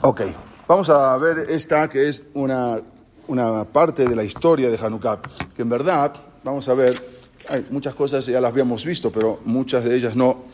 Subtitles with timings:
[0.00, 0.20] Ok,
[0.68, 2.80] vamos a ver esta que es una,
[3.26, 5.20] una parte de la historia de Hanukkah,
[5.56, 7.04] que en verdad, vamos a ver,
[7.48, 10.44] hay muchas cosas ya las habíamos visto, pero muchas de ellas no.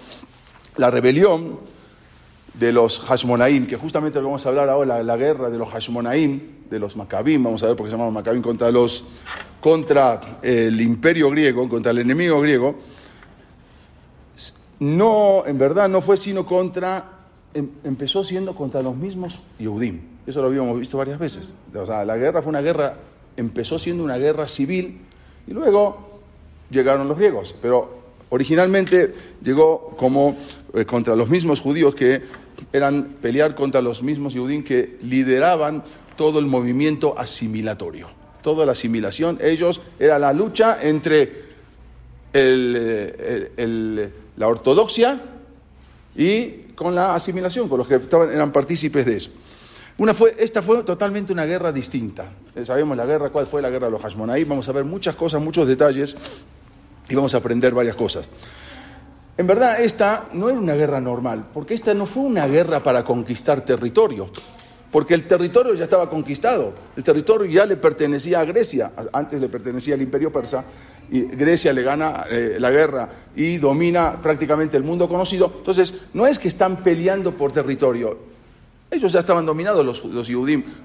[0.76, 1.58] La rebelión
[2.54, 6.68] de los Hashmonaim, que justamente lo vamos a hablar ahora, la, guerra de los Hashmonaim,
[6.70, 9.04] de los Maccabim, vamos a ver por qué se llamaban Maccabim, contra, los,
[9.60, 12.76] contra el imperio griego, contra el enemigo griego,
[14.80, 17.13] no, en verdad no fue sino contra,
[17.54, 20.00] em, empezó siendo contra los mismos Yehudim.
[20.26, 21.54] Eso lo habíamos visto varias veces.
[21.74, 22.94] O sea, la guerra fue una guerra,
[23.36, 25.00] empezó siendo una guerra civil
[25.46, 26.20] y luego
[26.70, 27.54] llegaron los griegos.
[27.60, 30.36] Pero originalmente llegó como
[30.72, 32.22] eh, contra los mismos judíos que
[32.72, 35.84] eran pelear contra los mismos Yehudim que lideraban
[36.16, 38.08] todo el movimiento asimilatorio.
[38.42, 41.44] Toda la asimilación, ellos, era la lucha entre
[42.32, 45.20] el la ortodoxia
[46.16, 49.30] y con la asimilación, con los que estaban, eran partícipes de eso.
[49.98, 52.30] Una fue, esta fue totalmente una guerra distinta.
[52.54, 54.44] Eh, sabemos la guerra, cuál fue la guerra de los Hashmonaí.
[54.44, 56.16] Vamos a ver muchas cosas, muchos detalles
[57.08, 58.28] y vamos a aprender varias cosas.
[59.36, 63.04] En verdad, esta no era una guerra normal, porque esta no fue una guerra para
[63.04, 64.28] conquistar territorio
[64.94, 69.48] porque el territorio ya estaba conquistado, el territorio ya le pertenecía a Grecia, antes le
[69.48, 70.64] pertenecía al imperio persa,
[71.10, 75.52] y Grecia le gana eh, la guerra y domina prácticamente el mundo conocido.
[75.58, 78.34] Entonces, no es que están peleando por territorio,
[78.90, 80.28] ellos ya estaban dominados los, los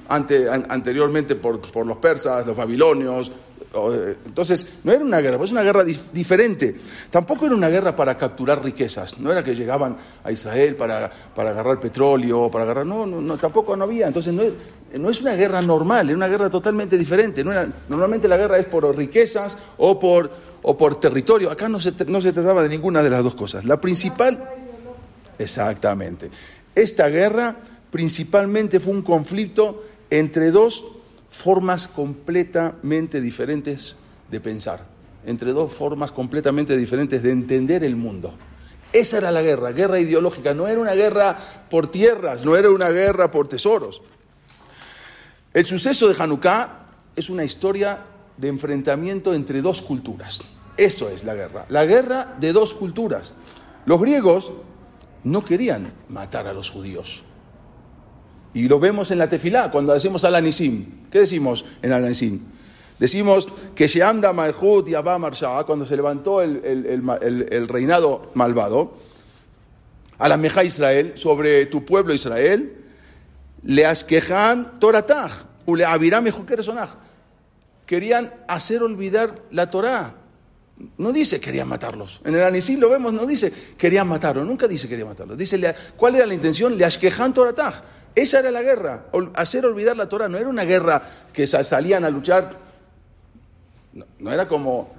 [0.09, 3.31] anteriormente por, los persas, los babilonios,
[3.71, 6.75] entonces, no era una guerra, es una guerra diferente.
[7.11, 9.19] Tampoco era una guerra para capturar riquezas.
[9.19, 12.85] No era que llegaban a Israel para, para agarrar petróleo, para agarrar.
[12.85, 14.07] No, no, tampoco no había.
[14.07, 14.53] Entonces, no es,
[14.99, 17.43] no es, una guerra normal, es una guerra totalmente diferente.
[17.43, 17.51] No
[17.87, 20.31] normalmente la guerra es por riquezas o por,
[20.63, 21.51] o por territorio.
[21.51, 23.65] Acá no se, no se trataba de ninguna de las dos cosas.
[23.65, 24.43] La principal.
[25.37, 26.31] Exactamente.
[26.73, 27.55] Esta guerra
[27.91, 30.83] principalmente fue un conflicto entre dos
[31.29, 33.95] formas completamente diferentes
[34.29, 34.85] de pensar,
[35.25, 38.33] entre dos formas completamente diferentes de entender el mundo.
[38.91, 41.37] Esa era la guerra, guerra ideológica, no era una guerra
[41.69, 44.01] por tierras, no era una guerra por tesoros.
[45.53, 47.99] El suceso de Hanukkah es una historia
[48.37, 50.41] de enfrentamiento entre dos culturas.
[50.77, 53.33] Eso es la guerra, la guerra de dos culturas.
[53.85, 54.53] Los griegos
[55.23, 57.23] no querían matar a los judíos.
[58.53, 60.85] Y lo vemos en la tefilá, cuando decimos al anisim.
[61.11, 62.41] ¿Qué decimos en al anisim?
[62.99, 68.93] Decimos que se anda Malhut y Abba Marsha, cuando se levantó el, reinado malvado,
[70.17, 72.75] a la Israel, sobre tu pueblo Israel,
[73.63, 75.31] le asquejan Torataj,
[75.65, 76.25] u le aviram
[77.85, 80.18] Querían hacer olvidar la Torah.
[80.97, 82.21] No dice querían matarlos.
[82.23, 85.37] En el Anisim lo vemos, no dice querían matarlos, nunca dice querían matarlos.
[85.37, 86.77] Dice, ¿cuál era la intención?
[86.77, 87.81] Le asquejan Torataj
[88.15, 90.27] esa era la guerra, hacer olvidar la Torah.
[90.27, 91.01] No era una guerra
[91.31, 92.57] que salían a luchar,
[94.19, 94.91] no, era como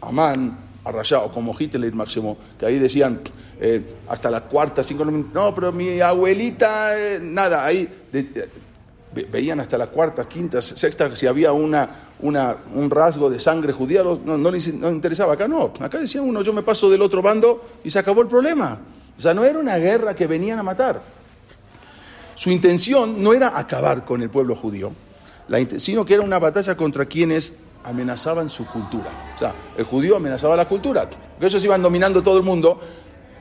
[0.00, 3.20] Amán, Arrayá, o como Hitler máximo, que ahí decían
[3.60, 7.88] eh, hasta la cuarta, cinco, no, pero mi abuelita, eh, nada, ahí
[9.12, 11.88] veían hasta la cuarta, quinta, sexta, si había una,
[12.20, 15.34] una, un rasgo de sangre judía, no, no les interesaba.
[15.34, 18.28] Acá no, acá decían uno, yo me paso del otro bando y se acabó el
[18.28, 18.78] problema.
[19.16, 21.02] O sea, no era una guerra que venían a matar.
[22.34, 24.92] Su intención no era acabar con el pueblo judío,
[25.78, 29.10] sino que era una batalla contra quienes amenazaban su cultura.
[29.34, 31.08] O sea, el judío amenazaba la cultura.
[31.40, 32.80] Ellos iban dominando todo el mundo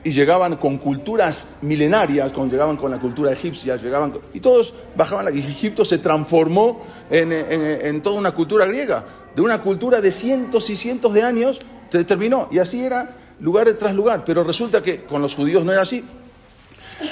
[0.08, 5.28] y llegaban con culturas milenarias, cuando llegaban con la cultura egipcia, llegaban y todos bajaban.
[5.28, 6.80] Egipto se transformó
[7.10, 9.04] en, en, toda una cultura griega,
[9.36, 11.60] de una cultura de cientos y cientos de años,
[11.90, 12.48] se terminó.
[12.52, 14.24] Y así era lugar tras lugar.
[14.24, 16.06] Pero resulta que con los judíos no era así.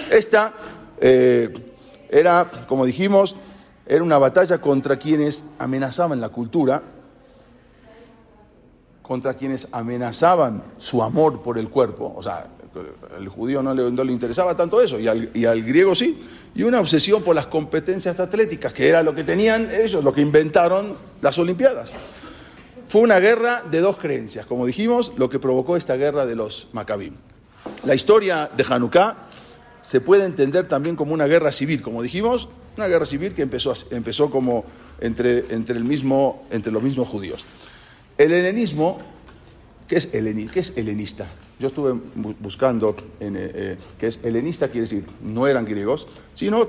[0.09, 0.53] Esta
[1.01, 1.51] eh,
[2.09, 3.35] era, como dijimos,
[3.85, 6.81] era una batalla contra quienes amenazaban la cultura,
[9.01, 12.47] contra quienes amenazaban su amor por el cuerpo, o sea,
[13.18, 16.19] el judío no le, le interesaba tanto eso, y al, y al, griego sí,
[16.53, 20.22] y una obsesión por las competencias atléticas, que era lo que tenían ellos, lo que
[20.22, 21.92] inventaron las Olimpiadas.
[22.88, 26.68] Fue una guerra de dos creencias, como dijimos, lo que provocó esta guerra de los
[26.72, 27.13] Maccabim.
[27.83, 29.16] La historia de Hanukkah
[29.81, 32.48] se puede entender también como una guerra civil, como dijimos,
[32.78, 34.66] una guerra civil que empezó, empezó como
[35.00, 37.45] entre, entre, el mismo, entre los mismos judíos.
[38.18, 39.00] El helenismo,
[39.88, 41.28] ¿qué es, ¿qué es helenista?
[41.57, 41.94] Yo estuve
[42.40, 46.68] buscando eh, eh, qué es helenista, quiere decir, no eran griegos, sino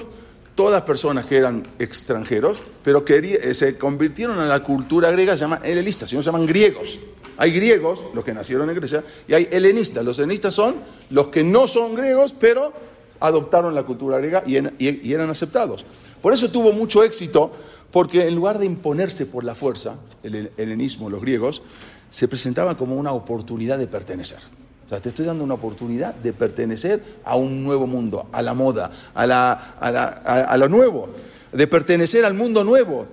[0.55, 5.41] todas personas que eran extranjeros, pero que eh, se convirtieron en la cultura griega, se
[5.41, 7.01] llaman helenistas, sino se llaman griegos.
[7.37, 10.05] Hay griegos, los que nacieron en Grecia, y hay helenistas.
[10.05, 10.77] Los helenistas son
[11.11, 12.73] los que no son griegos, pero
[13.19, 15.85] adoptaron la cultura griega y, y eran aceptados.
[16.23, 17.51] Por eso tuvo mucho éxito,
[17.91, 21.63] porque en lugar de imponerse por la fuerza, el helenismo, los griegos,
[22.11, 24.39] se presentaban como una oportunidad de pertenecer.
[24.87, 28.55] O sea, te estoy dando una oportunidad de pertenecer a un nuevo mundo, a la
[28.55, 31.09] moda, a, la, a, lo nuevo,
[31.51, 33.07] de pertenecer al mundo nuevo,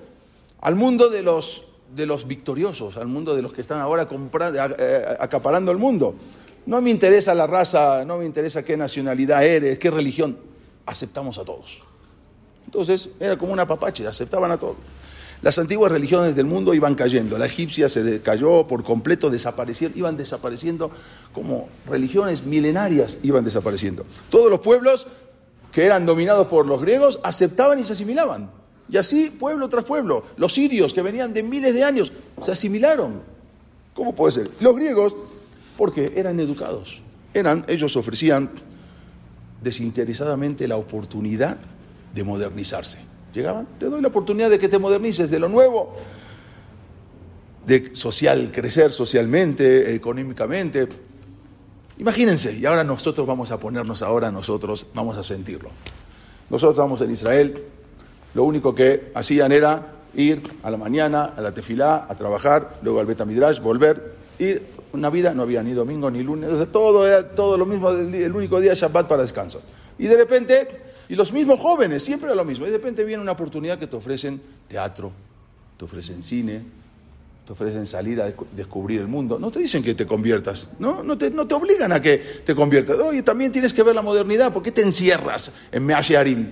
[0.61, 1.63] al mundo de los,
[1.95, 6.13] de los victoriosos, al mundo de los que están ahora eh, acaparando el mundo.
[6.67, 10.37] No me interesa la raza, no me interesa qué nacionalidad eres, qué religión.
[10.85, 11.81] Aceptamos a todos.
[12.65, 14.77] Entonces era como una papache, aceptaban a todos.
[15.43, 20.15] Las antiguas religiones del mundo iban cayendo, la egipcia se cayó por completo, desaparecieron, iban
[20.15, 20.89] desapareciendo
[21.33, 24.05] como religiones milenarias iban desapareciendo.
[24.29, 25.05] Todos los pueblos
[25.73, 28.51] que eran dominados por los griegos aceptaban y se asimilaban.
[28.89, 33.21] Y así pueblo tras pueblo, los sirios que venían de miles de años se asimilaron.
[33.93, 34.49] ¿Cómo puede ser?
[34.61, 35.13] Los griegos,
[35.77, 37.01] porque eran educados,
[37.33, 38.49] eran, ellos ofrecían
[39.61, 41.57] desinteresadamente la oportunidad
[42.15, 43.12] de modernizarse.
[43.33, 45.95] Llegaban, te doy la oportunidad de que te modernices de lo nuevo,
[47.65, 50.87] de social, crecer socialmente, económicamente.
[51.97, 55.69] Imagínense, y ahora nosotros vamos a ponernos ahora, nosotros vamos a sentirlo.
[56.49, 57.63] Nosotros estamos en Israel,
[58.35, 62.99] lo único que hacían era ir a la mañana, a la tefilá, a trabajar, luego
[62.99, 64.73] al Betamidrash, volver, ir.
[64.93, 68.59] Una vida no había ni domingo ni lunes, todo era todo lo mismo, el único
[68.59, 69.59] día Shabbat para descanso.
[69.97, 70.67] Y de repente
[71.09, 72.65] y los mismos jóvenes, siempre lo mismo.
[72.65, 75.11] Y de repente viene una oportunidad que te ofrecen teatro,
[75.77, 76.61] te ofrecen cine,
[77.45, 79.37] te ofrecen salir a descubrir el mundo.
[79.37, 82.55] No te dicen que te conviertas, no, no, te, no te obligan a que te
[82.55, 82.97] conviertas.
[82.99, 86.51] Oye, también tienes que ver la modernidad, ¿por qué te encierras en Measharim?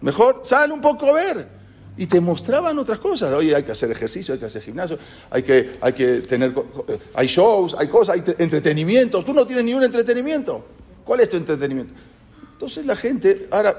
[0.00, 1.62] Mejor sale un poco a ver.
[1.96, 3.34] Y te mostraban otras cosas.
[3.34, 4.98] Oye, hay que hacer ejercicio, hay que hacer gimnasio,
[5.30, 6.54] hay que, hay que tener.
[7.14, 9.24] Hay shows, hay cosas, hay entretenimientos.
[9.24, 10.64] Tú no tienes ni un entretenimiento.
[11.04, 11.92] ¿Cuál es tu entretenimiento?
[12.62, 13.76] Entonces la gente, ahora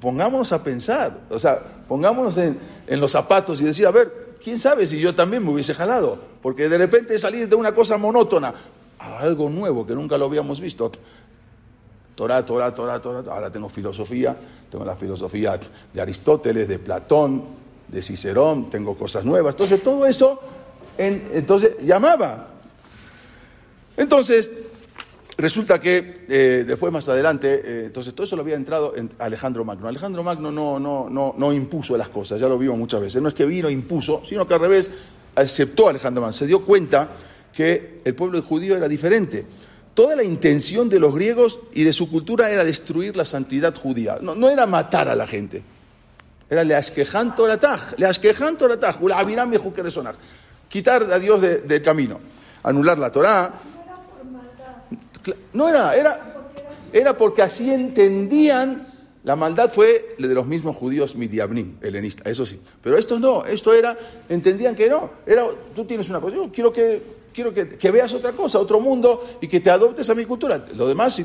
[0.00, 4.86] pongámonos a pensar, o sea, pongámonos en, los zapatos y decir, a ver, quién sabe
[4.86, 8.54] si yo también me hubiese jalado, porque de repente salir de una cosa monótona
[8.98, 10.90] a algo nuevo que nunca lo habíamos visto.
[12.14, 13.30] Torah, Torah, Torah, Torah.
[13.30, 14.34] Ahora tengo filosofía,
[14.70, 15.60] tengo la filosofía
[15.92, 17.44] de Aristóteles, de Platón,
[17.88, 19.52] de Cicerón, tengo cosas nuevas.
[19.52, 20.40] Entonces todo eso,
[20.96, 22.48] entonces llamaba.
[23.98, 24.50] Entonces,
[25.36, 29.64] Resulta que eh, después, más adelante, eh, entonces todo eso lo había entrado en Alejandro
[29.64, 29.88] Magno.
[29.88, 33.20] Alejandro Magno no, no, no, no impuso las cosas, ya lo vimos muchas veces.
[33.20, 34.90] No es que vino e impuso, sino que al revés
[35.34, 36.32] aceptó a Alejandro Magno.
[36.32, 37.08] Se dio cuenta
[37.52, 39.44] que el pueblo judío era diferente.
[39.92, 44.18] Toda la intención de los griegos y de su cultura era destruir la santidad judía.
[44.20, 45.62] No, no era matar a la gente.
[46.48, 48.96] Era le ashkehan torataj, le ashkehan torataj,
[50.68, 52.20] quitar a Dios del camino,
[52.62, 53.52] anular la Torah
[55.52, 56.50] no era, era,
[56.92, 58.92] era porque así entendían.
[59.24, 62.60] La maldad fue de los mismos judíos midiabnim, helenistas, eso sí.
[62.82, 63.96] Pero esto no, esto era,
[64.28, 65.10] entendían que no.
[65.24, 67.02] Era, tú tienes una cosa, yo quiero que,
[67.32, 70.62] quiero que, veas otra cosa, otro mundo y que te adoptes a mi cultura.
[70.76, 71.24] Lo demás si,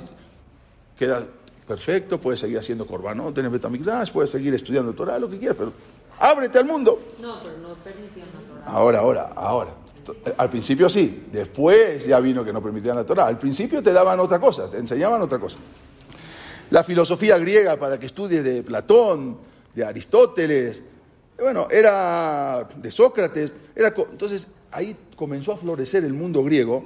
[0.98, 1.26] queda
[1.68, 5.74] perfecto, puedes seguir haciendo no tener betamigdash, puedes seguir estudiando Torah, lo que quieras, pero
[6.20, 7.00] ábrete al mundo.
[7.22, 8.72] No, pero no permitían la Torah.
[8.78, 9.72] Ahora, ahora, ahora.
[10.38, 13.28] Al principio sí, después ya vino que no permitían la Torah.
[13.28, 15.60] Al principio te daban otra cosa, te enseñaban otra cosa.
[16.70, 19.38] La filosofía griega para que estudies de Platón,
[19.74, 20.84] de Aristóteles,
[21.40, 26.84] bueno, era de Sócrates, entonces ahí comenzó a florecer el mundo griego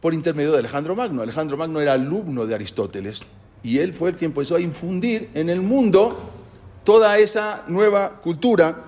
[0.00, 1.22] por intermedio de Alejandro Magno.
[1.22, 3.22] Alejandro Magno era alumno de Aristóteles
[3.62, 6.18] y él fue el que empezó a infundir en el mundo
[6.84, 8.84] toda esa nueva cultura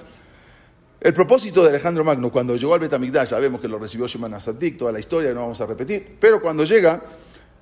[1.01, 4.77] el propósito de Alejandro Magno, cuando llegó al Betamigdash, sabemos que lo recibió Shimon Asadik,
[4.77, 7.03] toda la historia, no vamos a repetir, pero cuando llega,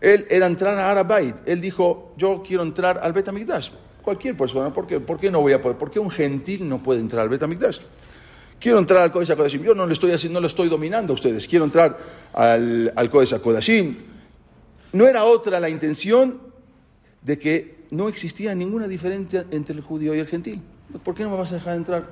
[0.01, 1.37] él era entrar a Arabait.
[1.47, 3.71] Él dijo, yo quiero entrar al Betamigdash.
[4.03, 5.01] Cualquier persona, ¿por qué?
[5.01, 5.77] ¿por qué no voy a poder?
[5.77, 7.81] ¿Por qué un gentil no puede entrar al Betamigdash?
[8.59, 9.63] Quiero entrar al Kodesh HaKodashim.
[9.63, 11.47] Yo no lo estoy haciendo, no lo estoy dominando a ustedes.
[11.47, 11.99] Quiero entrar
[12.33, 13.35] al, al Kodesh.
[14.93, 16.41] No era otra la intención
[17.21, 20.63] de que no existía ninguna diferencia entre el judío y el gentil.
[21.05, 22.09] ¿Por qué no me vas a dejar entrar?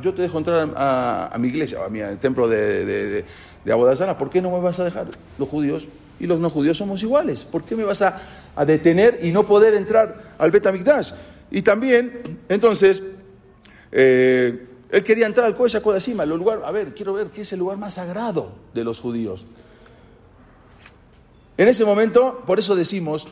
[0.00, 3.24] Yo te dejo entrar a, mi iglesia, a mi templo de, de,
[3.64, 5.06] de, ¿por qué no me vas a dejar?
[5.38, 5.86] Los judíos
[6.18, 7.44] y los no judíos somos iguales.
[7.44, 8.20] ¿Por qué me vas a,
[8.66, 10.66] detener y no poder entrar al Bet
[11.50, 13.02] Y también, entonces,
[13.90, 17.52] eh, él quería entrar al Kodesh HaKodashim, el lugar, a ver, quiero ver qué es
[17.52, 19.46] el lugar más sagrado de los judíos.
[21.56, 23.28] En ese momento, por eso decimos,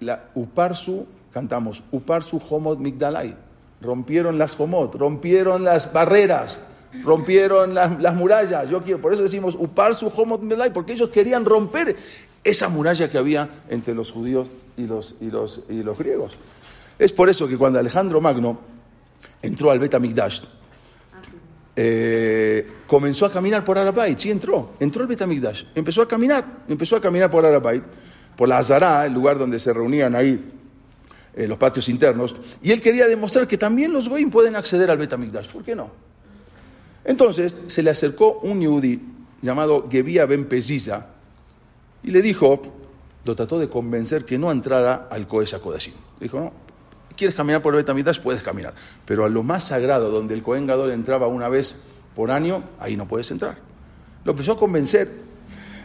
[0.00, 3.36] la Uparsu, cantamos, Uparsu Homod Migdalai
[3.82, 6.60] rompieron las homot, rompieron las barreras,
[7.04, 8.70] rompieron las, murallas.
[8.70, 11.96] Yo quiero, por eso decimos upar su homot melay, porque ellos querían romper
[12.44, 16.36] esa muralla que había entre los judíos y los, y los, y los griegos.
[16.98, 18.60] Es por eso que cuando Alejandro Magno
[19.42, 20.40] entró al Betamigdash,
[21.74, 26.96] eh, comenzó a caminar por Arabait, sí entró, entró al Betamigdash, empezó a caminar, empezó
[26.96, 27.82] a caminar por Arabait,
[28.36, 30.61] por la Azará, el lugar donde se reunían ahí
[31.34, 34.98] eh, los patios internos, y él quería demostrar que también los goyim pueden acceder al
[34.98, 35.90] Betamigdash, ¿por qué no?
[37.04, 39.00] Entonces se le acercó un yudí
[39.40, 41.08] llamado Gebia Ben Peziza
[42.02, 42.62] y le dijo,
[43.24, 46.52] lo trató de convencer que no entrara al Kodesh Le Dijo, no,
[47.16, 48.74] quieres caminar por el Betamidash, puedes caminar.
[49.04, 51.76] Pero a lo más sagrado, donde el Cohen Gadol entraba una vez
[52.14, 53.58] por año, ahí no puedes entrar.
[54.24, 55.10] Lo empezó a convencer.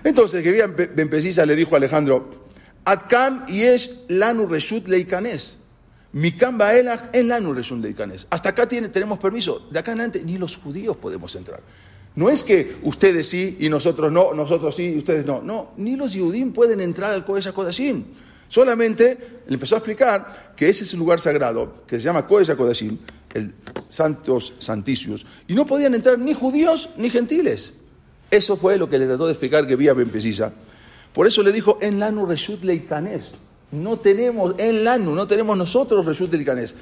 [0.04, 1.10] Entonces, que bien Ben
[1.48, 2.47] le dijo a Alejandro,
[2.88, 5.58] Adkam yesh lanu reshut leikanes.
[6.13, 8.27] Mikam baelach en lanu reshut leikanes.
[8.29, 9.67] Hasta acá tiene, tenemos permiso.
[9.70, 11.60] De acá en adelante ni los judíos podemos entrar.
[12.15, 15.41] No es que ustedes sí y nosotros no, nosotros sí y ustedes no.
[15.41, 18.06] No, ni los judíos pueden entrar al Kodesh Kodashim.
[18.48, 22.56] Solamente le empezó a explicar que ese es un lugar sagrado, que se llama Kodesh
[22.56, 22.98] Kodashim,
[23.34, 23.53] el
[23.89, 27.74] Santos Santicius, y no podían entrar ni judíos ni gentiles.
[28.32, 30.10] Eso fue lo que le trató de explicar que vía Ben
[31.18, 33.34] Por eso le dijo, en Lanu Reshut Leikanes.
[33.72, 36.76] No tenemos, en Lanu, no tenemos nosotros Reshut Leikanes.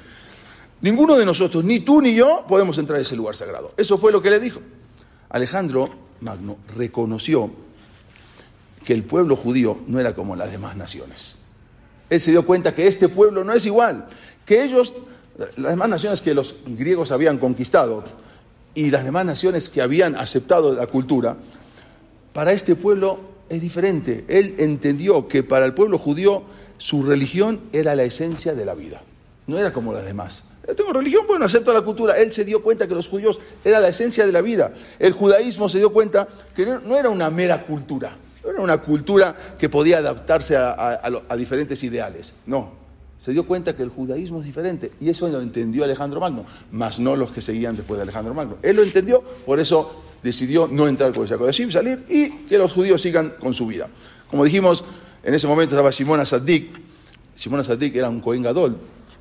[0.82, 3.72] Ninguno de nosotros, ni tú ni yo, podemos entrar a ese lugar sagrado.
[3.78, 4.60] Eso fue lo que le dijo.
[5.30, 5.88] Alejandro
[6.20, 7.50] Magno reconoció
[8.84, 11.36] que el pueblo judío no era como las demás naciones.
[12.10, 14.06] Él se dio cuenta que este pueblo no es igual,
[14.44, 14.92] que ellos,
[15.56, 18.04] las demás naciones que los griegos habían conquistado
[18.74, 21.38] y las demás naciones que habían aceptado la cultura,
[22.34, 24.24] para este pueblo es diferente.
[24.28, 26.44] Él entendió que para el pueblo judío
[26.78, 29.02] su religión era la esencia de la vida,
[29.46, 30.44] no era como las demás.
[30.66, 32.14] Yo tengo religión, bueno, acepto la cultura.
[32.14, 34.72] Él se dio cuenta que los judíos era la esencia de la vida.
[34.98, 39.68] El judaísmo se dio cuenta que no era una mera cultura, era una cultura que
[39.68, 42.34] podía adaptarse a, diferentes ideales.
[42.46, 42.72] No,
[43.18, 47.00] se dio cuenta que el judaísmo es diferente y eso lo entendió Alejandro Magno, más
[47.00, 48.56] no los que seguían después de Alejandro Magno.
[48.62, 49.90] Él lo entendió, por eso
[50.22, 53.88] decidió no entrar con el Kodesh, salir y que los judíos sigan con su vida.
[54.30, 54.84] Como dijimos,
[55.22, 56.70] en ese momento estaba Simón Asadik.
[57.34, 58.76] Simón Asadik era un Cohen Gadol,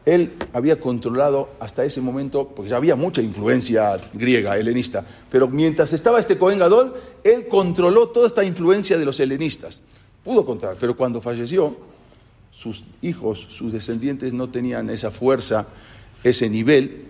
[0.06, 5.94] él había controlado hasta ese momento, porque ya había mucha influencia griega, helenista, pero mientras
[5.94, 9.82] estaba este Cohen Gadol, él controló toda esta influencia de los helenistas.
[10.24, 11.76] Pudo controlar, pero cuando falleció,
[12.56, 15.68] sus hijos, sus descendientes no tenían esa fuerza,
[16.24, 17.04] ese nivel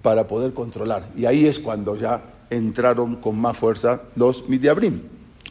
[0.00, 1.10] para poder controlar.
[1.14, 5.02] Y ahí es cuando ya entraron con más fuerza los Midiabrim.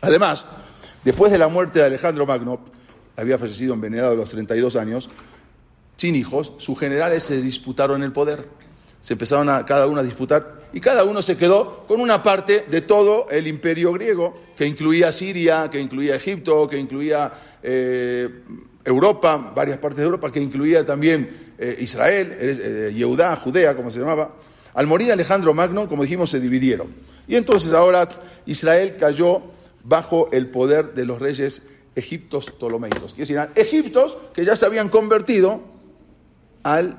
[0.02, 0.48] Además,
[1.06, 2.60] después de la muerte de Alejandro Magno,
[3.16, 5.12] había fallecido envenenado a los 32 años,
[5.96, 8.50] sin hijos, sus generales se disputaron el poder.
[9.02, 12.66] Se empezaron a cada uno a disputar y cada uno se quedó con una parte
[12.70, 18.42] de todo el imperio griego, que incluía Siria, que incluía Egipto, que incluía eh,
[18.88, 24.00] Europa, varias partes de Europa, que incluía también eh, Israel, eh, Yehudá, Judea, como se
[24.00, 24.36] llamaba.
[24.74, 26.88] Al morir Alejandro Magno, como dijimos, se dividieron.
[27.28, 28.08] Y entonces ahora
[28.46, 29.42] Israel cayó
[29.84, 31.64] bajo el poder de los reyes
[31.96, 33.14] egiptos ptolomeicos.
[33.14, 35.62] Quiere decir, egiptos que ya se habían convertido
[36.64, 36.96] al,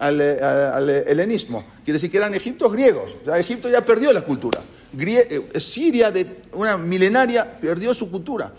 [0.00, 0.20] al,
[0.90, 1.64] helenismo.
[1.84, 3.16] Quiere decir que eran egiptos griegos.
[3.22, 4.60] O sea, Egipto ya perdió la cultura.
[4.98, 8.52] Eh, Siria, de una milenaria, perdió su cultura.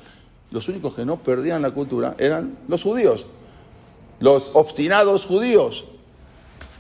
[0.52, 3.26] Los únicos que no perdían la cultura eran los judíos,
[4.20, 5.86] los obstinados judíos.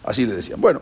[0.04, 0.60] Así le decían.
[0.60, 0.82] Bueno,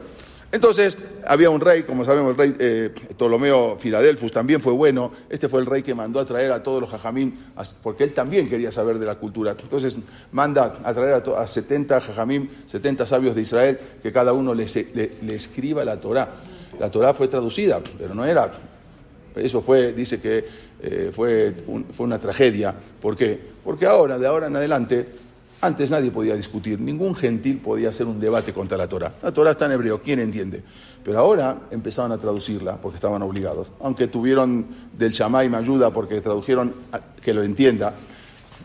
[0.50, 5.12] entonces, había un rey, como sabemos, el rey eh, Ptolomeo Filadelfus también fue bueno.
[5.29, 7.38] Este fue el rey que mandó a traer a todos los jajamín,
[7.84, 9.51] porque él también quería saber de la cultura.
[9.60, 9.98] Entonces,
[10.32, 14.63] manda a traer a, a 70 jajamín, 70 sabios de Israel, que cada uno le,
[14.63, 16.29] escriba la Torá.
[16.79, 18.50] La Torá fue traducida, pero no era.
[19.38, 20.46] Eso fue, dice que
[20.82, 21.56] eh, fue,
[21.91, 22.74] fue una tragedia.
[23.01, 23.39] ¿Por qué?
[23.63, 25.08] Porque ahora, de ahora en adelante,
[25.60, 29.15] antes nadie podía discutir, ningún gentil podía hacer un debate contra la Torah.
[29.24, 30.63] La Torah está en hebreo, ¿quién entiende?
[31.03, 33.74] Pero ahora empezaban a traducirla porque estaban obligados.
[33.79, 36.75] Aunque tuvieron del Shammai ayuda porque tradujeron
[37.22, 37.94] que lo entienda,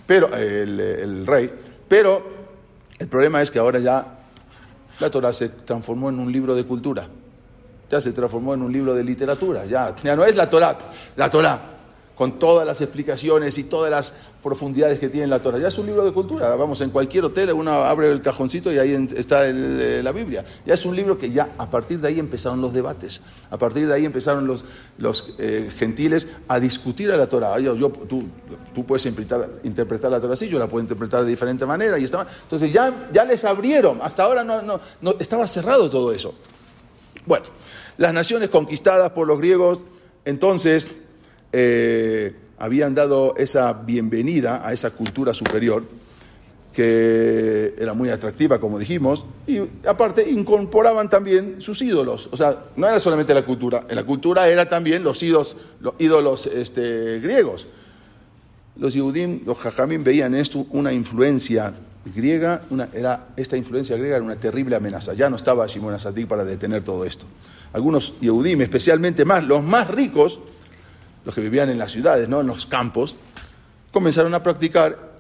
[0.07, 1.51] pero el, rey.
[1.89, 2.23] Pero
[2.99, 4.19] el problema es que ahora ya
[5.01, 7.09] la Torah se transformó en un libro de cultura.
[7.93, 9.67] Ya se transformó en un libro de literatura.
[9.67, 10.77] Ya, ya no es la Torah.
[11.15, 11.73] La Torah
[12.15, 15.59] con todas las explicaciones y todas las profundidades que tiene la Torah.
[15.59, 18.79] Ya es un libro de cultura, vamos, en cualquier hotel uno abre el cajoncito y
[18.79, 20.45] ahí está eh, la Biblia.
[20.67, 23.87] Ya es un libro que ya a partir de ahí empezaron los debates, a partir
[23.87, 24.65] de ahí empezaron los,
[24.99, 27.59] los eh, gentiles a discutir a la Torah.
[27.59, 28.25] Yo, tú,
[28.75, 31.99] tú, puedes interpretar, la Torah así, yo la puedo interpretar de diferente manera.
[31.99, 34.81] Y entonces ya, ya les abrieron, hasta ahora no, no,
[35.19, 36.35] estaba cerrado todo eso.
[37.25, 37.47] Bueno,
[38.03, 39.87] las naciones conquistadas por los griegos,
[40.25, 40.89] entonces
[41.53, 45.85] eh, habían dado esa bienvenida a esa cultura superior
[46.73, 52.29] que era muy atractiva, como dijimos, y aparte incorporaban también sus ídolos.
[52.33, 55.95] O sea, no era solamente la cultura, en la cultura era también los ídolos, los
[56.01, 57.69] ídolos este, griegos.
[58.75, 61.73] Los Yehudim, los Jajamim veían esto una influencia
[62.05, 65.15] griega, una, era, esta influencia griega era una terrible amenaza.
[65.15, 67.27] Ya no estaba Shimon Asadik para detener todo esto.
[67.73, 70.41] Algunos Yehudim, especialmente más, los más ricos,
[71.25, 72.41] los que vivían en las ciudades, ¿no?
[72.41, 73.17] en los campos,
[73.93, 75.13] comenzaron a practicar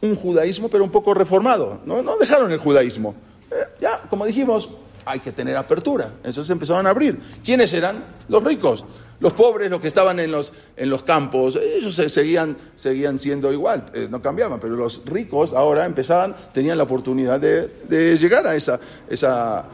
[0.00, 1.80] un judaísmo, pero un poco reformado.
[1.84, 3.14] No, dejaron el judaísmo.
[3.50, 4.70] Eh, ya, como dijimos,
[5.04, 6.12] hay que tener apertura.
[6.24, 7.20] Entonces empezaron a abrir.
[7.44, 8.04] ¿Quiénes eran?
[8.28, 8.84] Los ricos.
[9.20, 13.84] Los pobres, los que estaban en los, en los campos, ellos seguían, seguían siendo igual,
[13.92, 18.80] eh, no cambiaban, pero los ricos ahora empezaban, tenían la oportunidad de, llegar a, esa,
[19.10, 19.66] esa,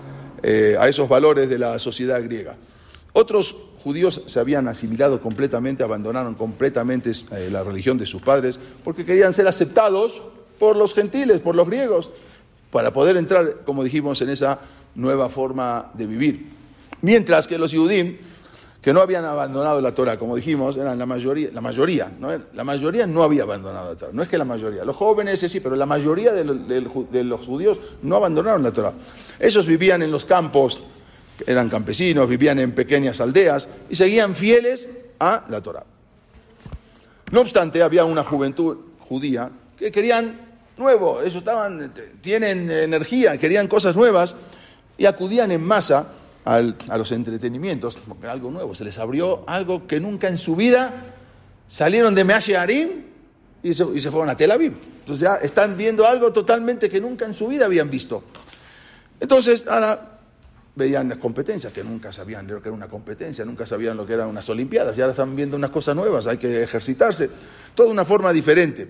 [0.42, 2.56] eh, a esos valores de la sociedad griega.
[3.12, 3.54] Otros
[3.84, 9.32] judíos se habían asimilado completamente, abandonaron completamente eh, la religión de sus padres, porque querían
[9.32, 10.20] ser aceptados
[10.58, 12.10] por los gentiles, por los griegos,
[12.72, 14.58] para poder entrar, como dijimos, en esa
[14.96, 16.46] nueva forma de vivir.
[17.02, 18.16] Mientras que los judíos,
[18.82, 22.28] que no habían abandonado la Torah, como dijimos, eran la mayoría, la mayoría, ¿no?
[22.54, 25.60] la mayoría no había abandonado la Torah, no es que la mayoría, los jóvenes sí,
[25.60, 28.92] pero la mayoría de los judíos no abandonaron la Torah.
[29.38, 30.80] Ellos vivían en los campos,
[31.46, 34.88] eran campesinos, vivían en pequeñas aldeas y seguían fieles
[35.18, 35.84] a la Torah.
[37.32, 40.40] No obstante, había una juventud judía que querían
[40.76, 44.36] nuevo, ellos estaban, tienen energía, querían cosas nuevas
[44.98, 46.08] y acudían en masa
[46.44, 50.94] a los entretenimientos, porque algo nuevo, se les abrió algo que nunca en su vida
[51.66, 52.88] salieron de Meashe Arim
[53.64, 54.74] y se, y se fueron a Tel Aviv.
[55.00, 58.22] Entonces ya están viendo algo totalmente que nunca en su vida habían visto.
[59.18, 60.18] Entonces, ahora
[60.76, 64.12] veían las competencias, que nunca sabían lo que era una competencia, nunca sabían lo que
[64.12, 67.30] eran unas Olimpiadas, y ahora están viendo unas cosas nuevas, hay que ejercitarse,
[67.74, 68.86] toda una forma diferente.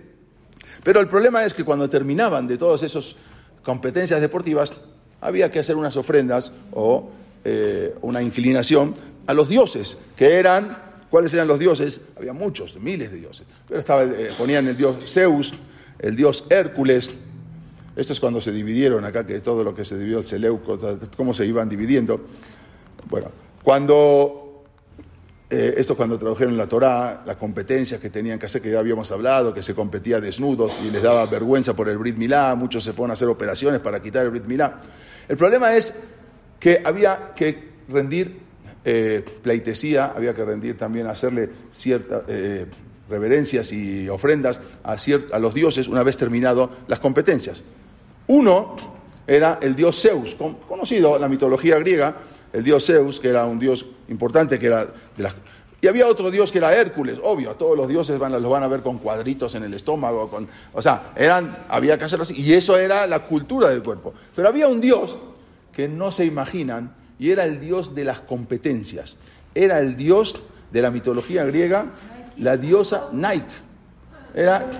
[0.82, 3.16] Pero el problema es que cuando terminaban de todas esas
[3.62, 4.72] competencias deportivas,
[5.20, 7.10] había que hacer unas ofrendas o
[7.44, 8.94] eh, una inclinación
[9.26, 10.76] a los dioses, que eran,
[11.10, 12.00] ¿cuáles eran los dioses?
[12.16, 15.52] Había muchos, miles de dioses, pero estaba, eh, ponían el dios Zeus,
[15.98, 17.12] el dios Hércules,
[17.96, 20.78] esto es cuando se dividieron acá, que todo lo que se dividió, el Seleuco,
[21.16, 22.20] cómo se iban dividiendo.
[23.08, 23.30] Bueno,
[23.62, 24.45] cuando,
[25.48, 28.80] eh, esto es cuando tradujeron la Torá, las competencias que tenían que hacer, que ya
[28.80, 32.82] habíamos hablado, que se competía desnudos y les daba vergüenza por el Brit Milá, muchos
[32.82, 34.80] se fueron a hacer operaciones para quitar el Brit Milá.
[35.28, 35.94] El problema es
[36.58, 38.40] que había que rendir
[38.84, 42.66] eh, pleitesía, había que rendir también, hacerle ciertas eh,
[43.08, 44.96] reverencias y ofrendas a,
[45.32, 47.62] a los dioses una vez terminado las competencias.
[48.26, 48.74] Uno
[49.26, 52.16] era el dios Zeus, conocido en la mitología griega,
[52.56, 55.34] el dios Zeus, que era un dios importante, que era de las...
[55.82, 58.68] Y había otro dios que era Hércules, obvio, todos los dioses van, los van a
[58.68, 62.54] ver con cuadritos en el estómago, con, o sea, eran, había que hacerlo así, y
[62.54, 64.14] eso era la cultura del cuerpo.
[64.34, 65.18] Pero había un dios
[65.70, 69.18] que no se imaginan, y era el dios de las competencias,
[69.54, 70.36] era el dios
[70.72, 71.92] de la mitología griega,
[72.38, 73.44] la diosa Nike.
[74.32, 74.70] Era,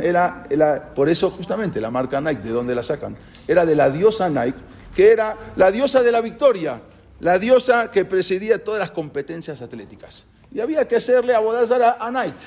[0.00, 3.18] era, por eso justamente la marca Nike, ¿de dónde la sacan?
[3.46, 4.58] Era de la diosa Nike,
[4.96, 6.80] que era la diosa de la victoria,
[7.20, 10.26] la diosa que presidía todas las competencias atléticas.
[10.52, 12.38] Y había que hacerle a Bodazara a Nike.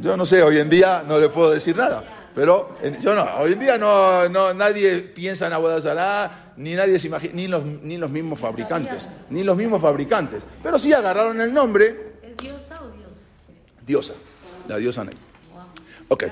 [0.00, 2.04] Yo no sé, hoy en día no le puedo decir nada.
[2.34, 7.06] Pero yo no, hoy en día no, no nadie piensa en Abodazará, ni nadie se
[7.06, 10.44] imagina, ni los, ni los mismos fabricantes, ni los mismos fabricantes.
[10.60, 13.08] Pero sí agarraron el nombre diosa o dios?
[13.86, 14.14] Diosa,
[14.66, 15.14] la diosa Ney.
[16.08, 16.24] Ok.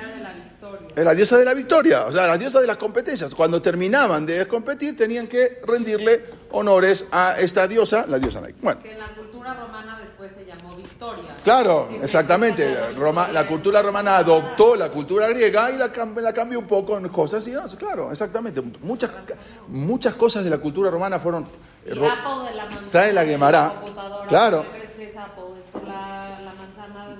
[0.94, 3.34] Es la diosa de la victoria, o sea, la diosa de las competencias.
[3.34, 8.54] Cuando terminaban de competir, tenían que rendirle honores a esta diosa, la diosa Ney.
[8.60, 8.82] Bueno.
[8.82, 11.36] Que en la cultura romana después se llamó Victoria.
[11.42, 12.76] Claro, exactamente.
[13.32, 17.46] la cultura romana adoptó la cultura griega y la, la cambió un poco en cosas.
[17.48, 18.60] Y, claro, exactamente.
[18.82, 19.10] Muchas,
[19.68, 21.46] muchas cosas de la cultura romana fueron.
[21.86, 23.72] La trae la Gemara.
[24.28, 24.81] Claro.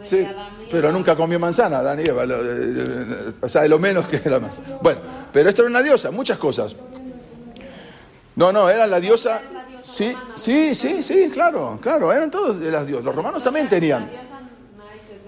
[0.02, 0.26] Sí,
[0.70, 2.24] pero nunca comió manzana, Adán y Eva.
[3.40, 4.78] O sea, lo menos que la manzana.
[4.82, 5.00] Bueno,
[5.32, 6.76] pero esto era una diosa, muchas cosas.
[8.36, 9.40] No, no, era la diosa.
[9.84, 13.04] Sí, sí, sí, sí, claro, claro, eran todos de las diosas.
[13.04, 14.10] Los romanos también tenían.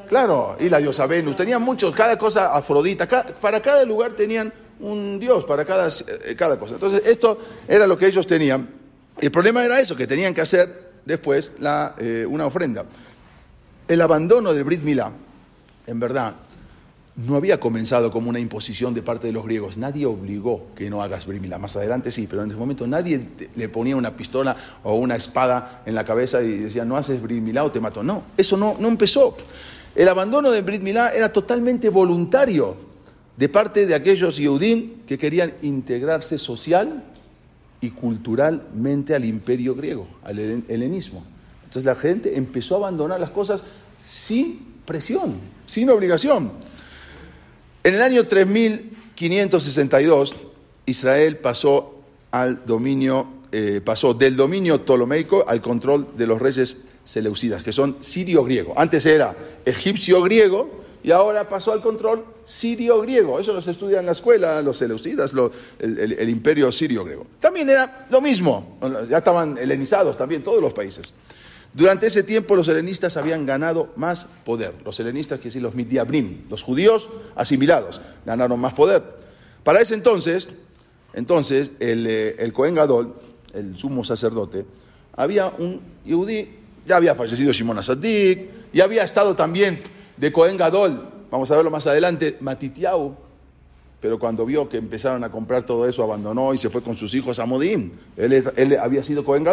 [0.09, 3.09] Claro, y la diosa Venus, tenían muchos, cada cosa Afrodita,
[3.41, 6.75] para cada lugar tenían un dios, para cada, eh, cada cosa.
[6.75, 8.69] Entonces, esto era lo que ellos tenían.
[9.19, 12.85] El problema era eso, que tenían que hacer después la, eh, una ofrenda
[13.89, 15.13] el abandono del Brit Milá,
[15.87, 16.35] en verdad,
[17.17, 19.77] no había comenzado como una imposición de parte de los griegos.
[19.79, 21.59] Nadie obligó que no hagas brimila.
[21.59, 25.83] Más adelante sí, pero en ese momento nadie le ponía una pistola o una espada
[25.87, 28.03] en la cabeza y decía, no haces brimila o te mato.
[28.03, 29.37] No, eso no, no empezó.
[29.95, 32.77] El abandono de Brit Milá era totalmente voluntario
[33.37, 37.05] de parte de aquellos Yehudim que querían integrarse social
[37.81, 41.25] y culturalmente al imperio griego, al helenismo.
[41.75, 43.65] Entonces la gente empezó a abandonar las cosas
[43.99, 46.53] sin presión, sin obligación.
[47.83, 50.37] En el año 3562,
[50.87, 51.97] Israel pasó
[52.31, 57.97] al dominio, eh, pasó del dominio ptolomeico al control de los reyes seleucidas, que son
[57.99, 58.73] sirio-griego.
[58.77, 63.41] Antes era egipcio-griego y ahora pasó al control sirio-griego.
[63.41, 65.35] Eso los estudian en la escuela, los seleucidas,
[65.81, 67.27] el, imperio sirio-griego.
[67.41, 68.79] También era lo mismo,
[69.11, 71.13] ya estaban helenizados también todos los países.
[71.75, 74.75] Durante ese tiempo los helenistas habían ganado más poder.
[74.85, 79.03] Los helenistas, que decir los midiabrim, los judíos asimilados, ganaron más poder.
[79.65, 80.51] Para ese entonces,
[81.15, 83.17] entonces el, eh, el Cohen Gadol,
[83.53, 84.65] el sumo sacerdote,
[85.17, 86.49] había un yudí,
[86.87, 89.83] ya había fallecido Shimon Asadik, y había estado también
[90.17, 93.17] de Cohen Gadol, vamos a verlo más adelante, Matitiau,
[94.05, 97.15] pero cuando vio que empezaron a comprar todo eso, abandonó y se fue con sus
[97.15, 97.93] hijos a Modín.
[98.19, 99.47] Él, había sido Cohen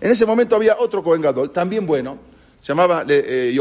[0.00, 2.18] En ese momento había otro Cohen también bueno,
[2.58, 3.56] se llamaba eh,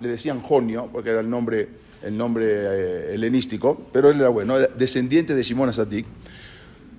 [0.00, 1.68] le decían Jonio, porque era el nombre,
[2.02, 6.06] el nombre eh, helenístico, pero él era bueno, descendiente de Shimon Asatik.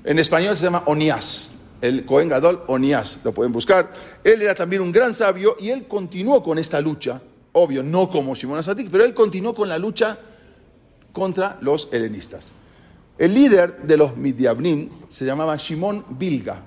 [0.05, 3.91] En español se llama Onias, el Cohen Gadol Onias, lo pueden buscar.
[4.23, 8.35] Él era también un gran sabio y él continuó con esta lucha, obvio, no como
[8.35, 10.17] Shimon Asatik, pero él continuó con la lucha
[11.11, 12.53] contra los helenistas.
[13.17, 16.57] El líder de los Midiabnim se llamaba Shimon Bilga.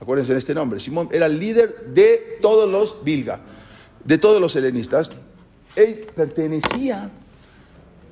[0.00, 0.78] Acuérdense de este nombre.
[0.78, 3.40] Shimon era el líder de todos los Bilga,
[4.04, 5.10] de todos los helenistas.
[5.76, 7.10] Él pertenecía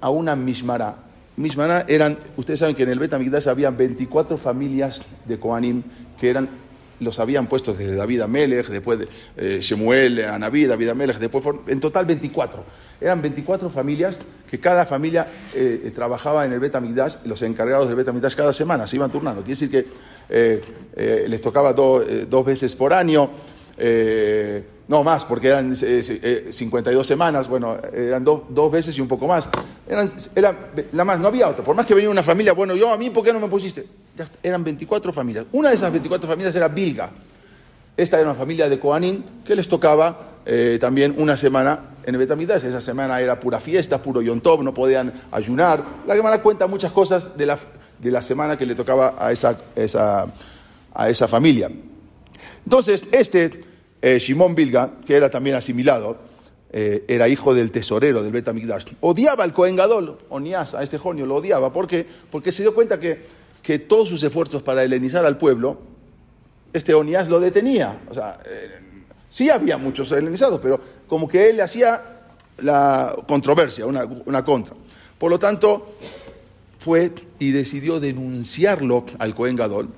[0.00, 0.96] a una Mishmara.
[1.36, 5.82] Mishmara eran, ustedes saben que en el Betamigdash había 24 familias de Kohanim
[6.18, 6.48] que eran
[7.00, 11.80] los habían puesto desde David Amelech, después de eh, Shemuel, Anabí, David Amelech, después en
[11.80, 12.62] total 24.
[13.00, 14.18] Eran 24 familias
[14.50, 18.86] que cada familia eh, eh, trabajaba en el Betamigdash, los encargados del Betamigdash cada semana,
[18.86, 19.42] se iban turnando.
[19.42, 23.30] Quiere decir que les tocaba dos veces por año.
[24.88, 29.48] no más, porque eran 52 semanas, bueno, eran dos veces y un poco más.
[29.88, 30.08] Era
[30.92, 31.64] la más, no había otra.
[31.64, 33.86] Por más que venía una familia, bueno, yo a mí, ¿por qué no me pusiste?
[34.42, 35.46] eran 24 familias.
[35.52, 37.10] Una de esas 24 familias era Bilga.
[37.96, 42.64] Esta era una familia de Koanín que les tocaba eh, también una semana en Betamidash.
[42.64, 45.84] Esa semana era pura fiesta, puro yontov, no podían ayunar.
[46.06, 47.58] La Gemara cuenta muchas cosas de la,
[47.98, 49.58] de la semana que le tocaba a esa,
[50.94, 51.70] a esa familia.
[52.64, 53.64] Entonces, este
[54.00, 56.16] eh, Shimon Bilga, que era también asimilado,
[56.72, 61.26] eh, era hijo del tesorero del Betamigdash, odiaba al Cohen Gadol, Onias, a este jonio,
[61.26, 61.72] lo odiaba.
[61.72, 62.06] ¿Por qué?
[62.30, 65.78] Porque se dio cuenta que que todos sus esfuerzos para helenizar al pueblo,
[66.72, 68.00] este Onías lo detenía.
[68.10, 68.80] O sea, eh,
[69.28, 72.02] sí había muchos helenizados, pero como que él le hacía
[72.58, 74.74] la controversia, una, contra.
[75.18, 75.94] Por lo tanto,
[76.78, 79.88] fue y decidió denunciarlo al Cohen Gadol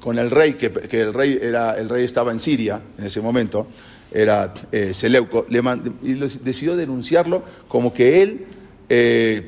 [0.00, 0.66] con el rey, que,
[1.00, 3.66] el rey era, el rey estaba en Siria en ese momento,
[4.12, 5.62] era eh, Seleuco, le
[6.02, 8.46] y decidió denunciarlo como que él
[8.88, 9.44] eh,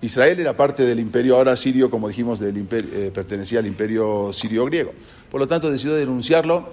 [0.00, 4.92] Israel era parte del imperio ahora sirio, como dijimos, eh, pertenecía al imperio sirio-griego.
[5.30, 6.68] Por lo tanto, decidió denunciarlo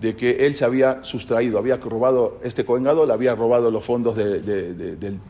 [0.00, 4.16] de que él se había sustraído, había robado, este Cohen le había robado los fondos
[4.16, 5.20] del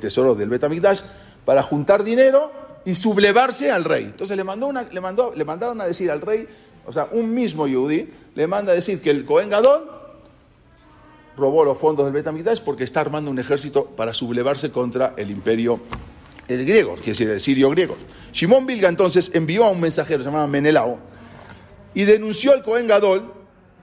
[0.00, 1.02] tesoro del Betamigdash
[1.44, 2.50] para juntar dinero
[2.84, 4.04] y sublevarse al rey.
[4.04, 6.48] Entonces le, mandó una, le, mandó, le mandaron a decir al rey,
[6.86, 9.50] o sea, un mismo yudí, le manda a decir que el Cohen
[11.36, 15.80] robó los fondos del Betamigdash porque está armando un ejército para sublevarse contra el imperio
[16.48, 17.96] el griego, quiere decir el sirio griego.
[18.32, 20.98] Shimon Bilga entonces envió a un mensajero llamado Menelao
[21.94, 23.32] y denunció al Cohen Gadol,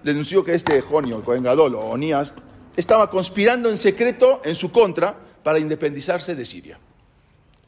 [0.04, 2.34] denunció que este Jonio, el Cohen Gadol o Onías,
[2.76, 6.80] estaba conspirando en secreto en su contra para independizarse de Siria.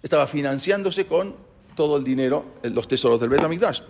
[0.01, 1.35] Estaba financiándose con
[1.75, 3.81] todo el dinero, los tesoros del Betamigdash.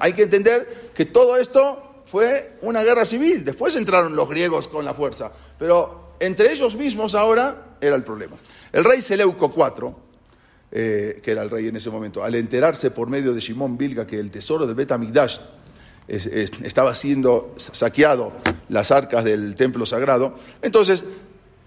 [0.00, 3.44] Hay que entender que todo esto fue una guerra civil.
[3.44, 8.36] Después entraron los griegos con la fuerza, pero entre ellos mismos ahora era el problema.
[8.72, 10.05] El rey Seleuco IV
[10.78, 14.06] eh, que era el rey en ese momento, al enterarse por medio de Shimon Bilga
[14.06, 14.92] que el tesoro del Bet
[16.06, 18.32] estaba siendo saqueado,
[18.68, 21.02] las arcas del templo sagrado, entonces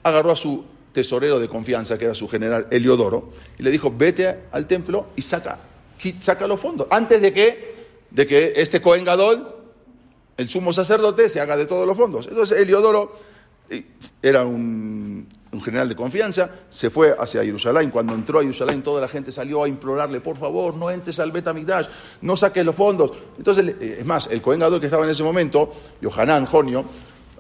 [0.04, 4.42] agarró a su tesorero de confianza, que era su general Heliodoro, y le dijo, vete
[4.52, 5.58] al templo y saca,
[6.20, 7.76] saca los fondos, antes de que,
[8.12, 9.56] de que este Cohen Gadol,
[10.38, 12.28] el sumo sacerdote, se haga de todos los fondos.
[12.28, 13.18] Entonces Heliodoro
[14.22, 17.90] era un un general de confianza, se fue hacia Jerusalén.
[17.90, 21.32] Cuando entró a Jerusalén, toda la gente salió a implorarle, por favor, no entres al
[21.32, 21.88] Betamigdash,
[22.22, 23.12] no saques los fondos.
[23.38, 26.84] Entonces, eh, es más, el Cohen Gadol que estaba en ese momento, Yohanan, Jonio,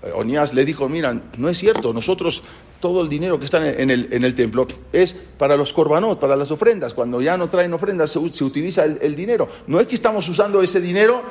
[0.02, 2.42] eh, Onías le dijo, mira, no es cierto, nosotros
[2.80, 6.36] todo el dinero que está en el, en el templo es para los corbanot, para
[6.36, 6.94] las ofrendas.
[6.94, 9.50] Cuando ya no traen ofrendas, se, se utiliza el, dinero.
[9.68, 11.22] No es que estamos usando ese dinero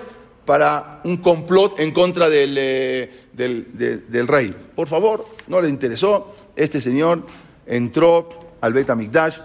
[0.49, 4.57] para un complot en contra del, eh, del, de, del, rey.
[4.75, 6.35] Por favor, no le interesó.
[6.57, 7.27] Este señor
[7.67, 8.31] entró
[8.63, 9.41] al Bet Amikdash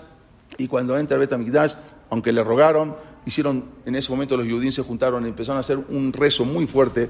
[0.57, 1.73] y cuando entra al Bet Amikdash,
[2.09, 5.77] aunque le rogaron, hicieron, en ese momento los judíos se juntaron y empezaron a hacer
[5.77, 7.09] un rezo muy fuerte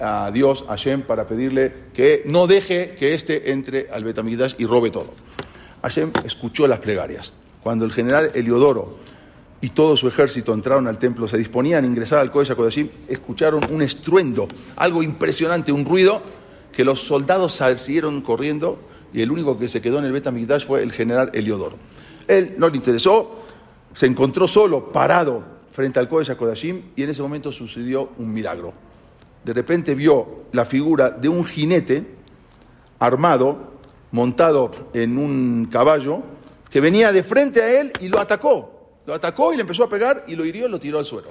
[0.00, 4.66] a Dios, a Hashem, para pedirle que no deje que éste entre al Betamigdash y
[4.66, 5.12] robe todo.
[5.82, 7.32] Hashem escuchó las plegarias.
[7.62, 8.98] Cuando el general Eliodoro
[9.64, 13.62] y todo su ejército entraron al templo, se disponían a ingresar al Kodesh HaKodashim, escucharon
[13.70, 14.46] un estruendo,
[14.76, 16.20] algo impresionante, un ruido,
[16.70, 18.78] que los soldados siguieron corriendo
[19.12, 21.78] y el único que se quedó en el Betamigdash fue el general Eliodoro.
[22.28, 23.40] Él no le interesó,
[23.94, 28.74] se encontró solo, parado, frente al Kodesh HaKodashim y en ese momento sucedió un milagro
[29.44, 32.04] de repente vio la figura de un jinete
[32.98, 33.74] armado,
[34.10, 36.22] montado en un caballo,
[36.70, 38.73] que venía de frente a él y lo atacó.
[39.06, 41.30] Lo atacó y le empezó a pegar y lo hirió y lo tiró al suelo.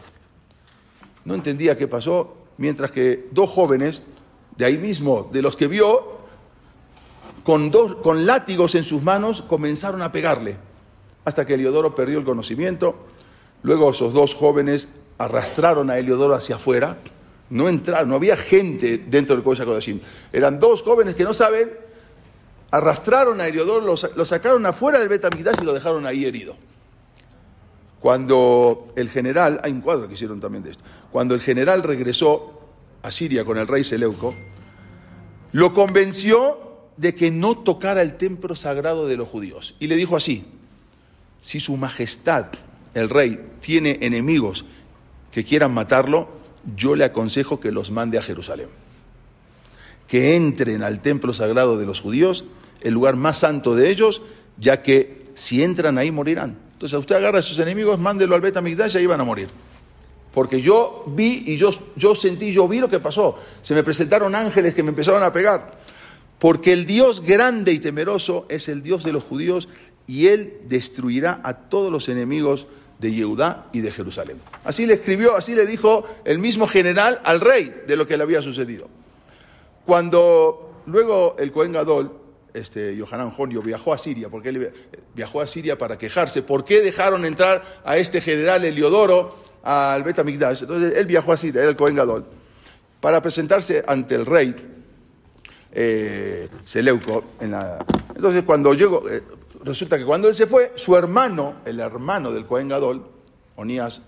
[1.26, 4.04] No entendía qué pasó, mientras que dos jóvenes,
[4.58, 6.20] de ahí mismo, de los que vio,
[7.44, 10.58] con, dos, con látigos en sus manos, comenzaron a pegarle,
[11.26, 12.96] hasta que Eliodoro perdió el conocimiento.
[13.64, 16.98] Luego esos dos jóvenes arrastraron a Eliodoro hacia afuera,
[17.50, 20.00] no entraron, no había gente dentro del Kodesh HaKodashim.
[20.32, 21.72] Eran dos jóvenes que no saben,
[22.72, 26.56] arrastraron a Heliodoro, lo, lo, sacaron afuera del Betamigdash y lo dejaron ahí herido.
[28.04, 32.68] Cuando el general, hay un cuadro que hicieron también de esto, cuando el general regresó
[33.02, 34.36] a Siria con el rey Seleuco,
[35.54, 39.76] lo convenció de que no tocara el templo sagrado de los judíos.
[39.80, 40.46] Y le dijo así,
[41.42, 42.48] si su majestad,
[42.94, 44.66] el rey, tiene enemigos
[45.32, 46.28] que quieran matarlo,
[46.76, 48.68] yo le aconsejo que los mande a Jerusalén.
[50.10, 52.44] Que entren al templo sagrado de los judíos,
[52.82, 54.22] el lugar más santo de ellos,
[54.58, 56.63] ya que si entran ahí morirán.
[56.74, 59.48] Entonces, usted agarra a sus enemigos, mándelo al Bet Amigdash y ahí van a morir.
[60.34, 63.38] Porque yo vi y yo, yo sentí, yo vi lo que pasó.
[63.62, 65.72] Se me presentaron ángeles que me empezaron a pegar.
[66.40, 69.70] Porque el Dios grande y temeroso es el Dios de los judíos
[70.08, 72.68] y Él destruirá a todos los enemigos
[73.00, 74.38] de Yehudá y de Jerusalén.
[74.64, 78.24] Así le escribió, así le dijo el mismo general al rey de lo que le
[78.24, 78.90] había sucedido.
[79.86, 82.12] Cuando luego el Cohen Gadol,
[82.54, 84.72] este, Yohanan Jonio, viajó a Siria, porque él
[85.14, 90.20] viajó a Siria para quejarse, ¿por qué dejaron entrar a este general Eliodoro al Bet
[90.20, 90.62] Amigdash?
[90.62, 92.26] Entonces él viajó a Siria, era el Cohen Gadol,
[93.00, 94.56] para presentarse ante el rey
[95.72, 97.24] eh, Seleuco.
[97.40, 99.24] Entonces cuando llegó, eh,
[99.64, 103.08] resulta que cuando él se fue, su hermano, el hermano del Cohen Gadol,
[103.56, 104.02] Onías,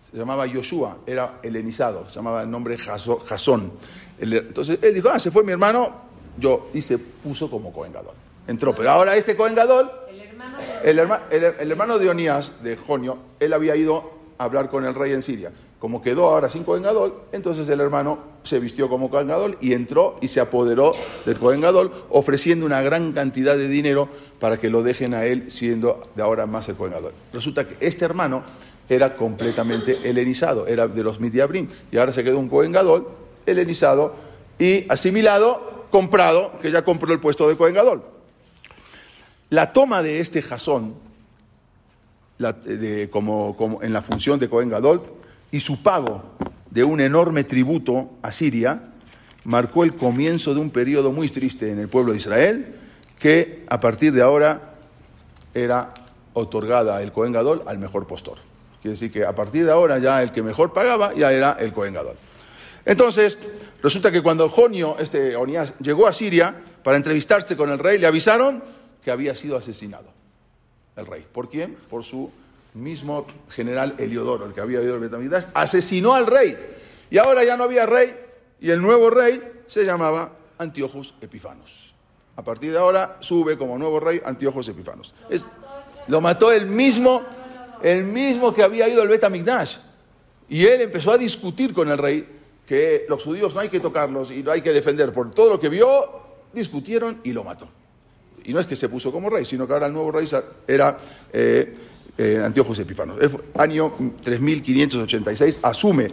[0.00, 3.72] se llamaba Yoshua, era helenizado, se llamaba el nombre Jasón.
[4.18, 6.09] Entonces él dijo, ah, se fue mi hermano,
[6.40, 8.14] yo, y se puso como Cohen Gadol.
[8.46, 12.08] Entró, pero ahora este Cohen Gadol, el hermano de, el, herma, el, el hermano de
[12.08, 15.52] Onías, de Jonio, él había ido a hablar con el rey en Siria.
[15.80, 19.72] Como quedó ahora sin Cohen Gadol, entonces el hermano se vistió como Cohen Gadol y
[19.72, 20.92] entró y se apoderó
[21.24, 25.50] del Cohen Gadol, ofreciendo una gran cantidad de dinero para que lo dejen a él,
[25.50, 27.12] siendo de ahora más el Cohen Gadol.
[27.32, 28.42] Resulta que este hermano
[28.90, 33.08] era completamente helenizado, era de los Midiabrim, y ahora se quedó un Cohen Gadol
[33.46, 34.14] helenizado
[34.58, 38.02] y asimilado, comprado, que ya compró el puesto de Cohen Gadol.
[39.50, 40.94] La toma de este jasón,
[43.10, 45.02] como, en la función de Cohen Gadol,
[45.50, 46.22] y su pago
[46.70, 48.82] de un enorme tributo a Siria
[49.44, 52.76] marcó el comienzo de un periodo muy triste en el pueblo de Israel,
[53.18, 54.74] que a partir de ahora
[55.52, 55.88] era
[56.32, 58.38] otorgada el Cohen Gadol al mejor postor.
[58.80, 61.72] Quiere decir que a partir de ahora ya el que mejor pagaba ya era el
[61.72, 62.16] Cohen Gadol.
[62.84, 63.38] Entonces,
[63.82, 68.06] resulta que cuando Jonio, este Onías, llegó a Siria para entrevistarse con el rey, le
[68.06, 68.62] avisaron
[69.04, 70.12] que había sido asesinado
[70.96, 71.26] el rey.
[71.30, 71.76] ¿Por quién?
[71.88, 72.30] Por su
[72.74, 76.56] mismo general Eliodoro, el que había ido al Betamigdash, asesinó al rey.
[77.10, 78.14] Y ahora ya no había rey,
[78.60, 81.94] y el nuevo rey se llamaba Antiochus Epifanos.
[82.36, 85.14] A partir de ahora sube como nuevo rey Antiochus Epifanos.
[85.28, 87.22] Lo, es, mató, lo mató el mismo,
[87.82, 89.78] el mismo que había ido al Betamigdash.
[90.48, 92.39] Y él empezó a discutir con el rey
[92.70, 95.12] que los judíos no hay que tocarlos y no hay que defender.
[95.12, 95.88] Por todo lo que vio,
[96.52, 97.66] discutieron y lo mató.
[98.44, 100.28] Y no es que se puso como rey, sino que ahora el nuevo rey
[100.68, 100.96] era
[101.32, 101.74] eh,
[102.16, 102.38] eh.
[103.58, 106.12] Año 3586 asume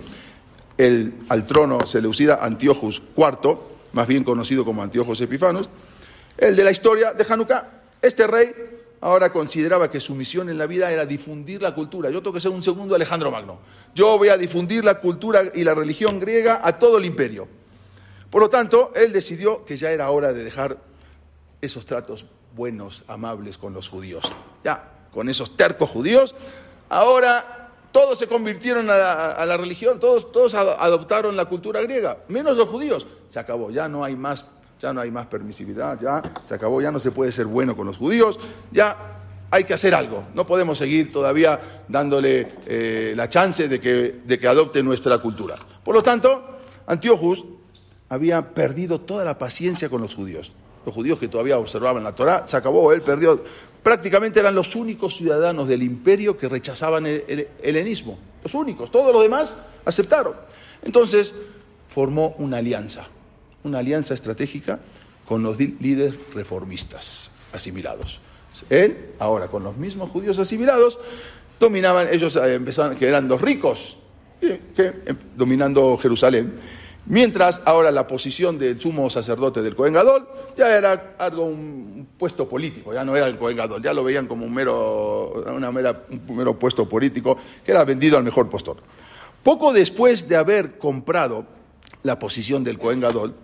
[0.80, 3.58] el, al trono seleucida Antiochus IV,
[3.94, 5.70] más bien conocido como Antiochus Epifanos,
[6.40, 7.70] el de la historia de Hanukkah.
[8.02, 8.52] Este rey
[9.02, 12.10] ahora consideraba que su misión en la vida era difundir la cultura.
[12.10, 13.60] Yo tengo que ser un segundo Alejandro Magno.
[13.94, 17.48] Yo voy a difundir la cultura y la religión griega a todo el imperio.
[18.30, 20.78] Por lo tanto, él decidió que ya era hora de dejar
[21.62, 24.32] esos tratos buenos, amables con los judíos.
[24.64, 26.36] Ya, con esos tercos judíos,
[26.90, 32.18] ahora todos se convirtieron a la, a la religión, todos, todos adoptaron la cultura griega,
[32.28, 33.08] menos los judíos.
[33.28, 34.46] Se acabó, ya no hay más
[34.80, 37.88] ya no hay más permisividad, ya se acabó, ya no se puede ser bueno con
[37.88, 38.40] los judíos,
[38.72, 38.96] ya
[39.50, 40.24] hay que hacer algo.
[40.34, 45.56] No podemos seguir todavía dándole eh, la chance de que, de que adopte nuestra cultura.
[45.84, 47.46] Por lo tanto, Antiochus
[48.10, 50.52] había perdido toda la paciencia con los judíos.
[50.86, 53.44] Los judíos que todavía observaban la Torá, se acabó, él perdió.
[53.84, 58.18] Prácticamente eran los únicos ciudadanos del imperio que rechazaban el, el helenismo.
[58.44, 60.34] Los únicos, todos los demás aceptaron.
[60.84, 61.34] Entonces
[61.88, 63.08] formó una alianza
[63.64, 64.80] una alianza estratégica
[65.26, 68.22] con los líderes reformistas asimilados.
[68.70, 71.00] Él, ahora con los mismos judíos asimilados,
[71.60, 73.98] dominaban, ellos eh, empezaron, que eran los ricos,
[74.40, 76.54] que, eh, dominando Jerusalén.
[77.06, 82.50] Mientras ahora la posición del sumo sacerdote del Cohen Gadol ya era algo, un puesto
[82.50, 86.04] político, ya no era el Cohen Gadol, ya lo veían como un mero, una mera,
[86.10, 88.78] un mero puesto político que era vendido al mejor postor.
[89.42, 91.46] Poco después de haber comprado
[92.04, 93.36] la posición del Cohen Gadol,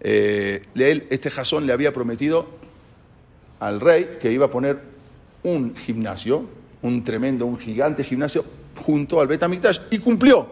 [0.00, 0.62] eh,
[1.10, 2.46] este Jasón le había prometido
[3.60, 4.80] al rey que iba a poner
[5.42, 6.44] un gimnasio,
[6.82, 8.44] un tremendo, un gigante gimnasio
[8.76, 10.46] junto al Betamikdash y cumplió.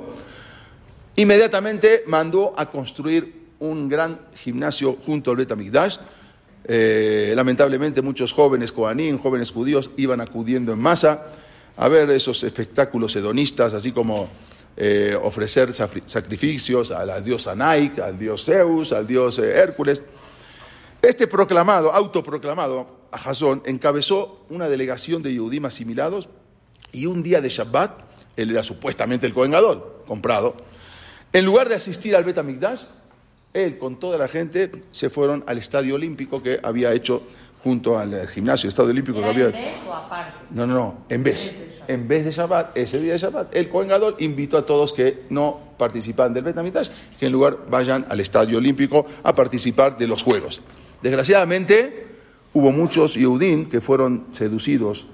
[1.16, 5.98] Inmediatamente mandó a construir un gran gimnasio junto al Betamikdash.
[6.68, 11.26] Eh, lamentablemente muchos jóvenes coanín, jóvenes judíos, iban acudiendo en masa
[11.76, 14.28] a ver esos espectáculos hedonistas, así como
[14.77, 20.03] eh, ofrecer sacrificios a la diosa al dios Zeus, al dios eh, Hércules.
[21.01, 26.29] Este proclamado, autoproclamado, a Jasón, encabezó una delegación de Yehudim asimilados
[26.93, 28.01] y un día de Shabbat,
[28.37, 29.55] él era supuestamente el Cohen
[30.07, 30.57] comprado,
[31.33, 32.39] en lugar de asistir al Bet
[33.55, 37.23] él con toda la gente se fueron al estadio olímpico que había hecho
[37.66, 39.46] junto al gimnasio, estadio olímpico que había.
[39.46, 40.38] ¿En vez o aparte?
[40.52, 43.88] No, no, no, en vez en vez de Shabbat, ese día de Shabbat, el Cohen
[43.88, 48.59] Gadol invitó a todos que no participan del Betamitash, que en lugar vayan al Estadio
[48.59, 50.62] Olímpico a participar de los Juegos.
[51.02, 52.07] Desgraciadamente,
[52.52, 55.07] hubo muchos Yehudim que fueron seducidos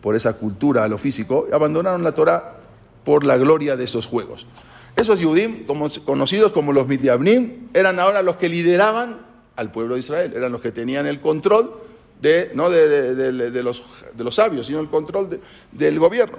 [0.00, 2.60] por esa cultura a lo físico y abandonaron la Torah
[3.04, 4.46] por la gloria de esos Juegos.
[4.94, 5.66] Esos Yehudim,
[6.04, 10.60] conocidos como los Midiabnim, eran ahora los que lideraban al pueblo de Israel, eran los
[10.60, 11.86] que tenían el control
[12.20, 15.40] de, no de, los, de los sabios, sino el control
[15.72, 16.38] del gobierno.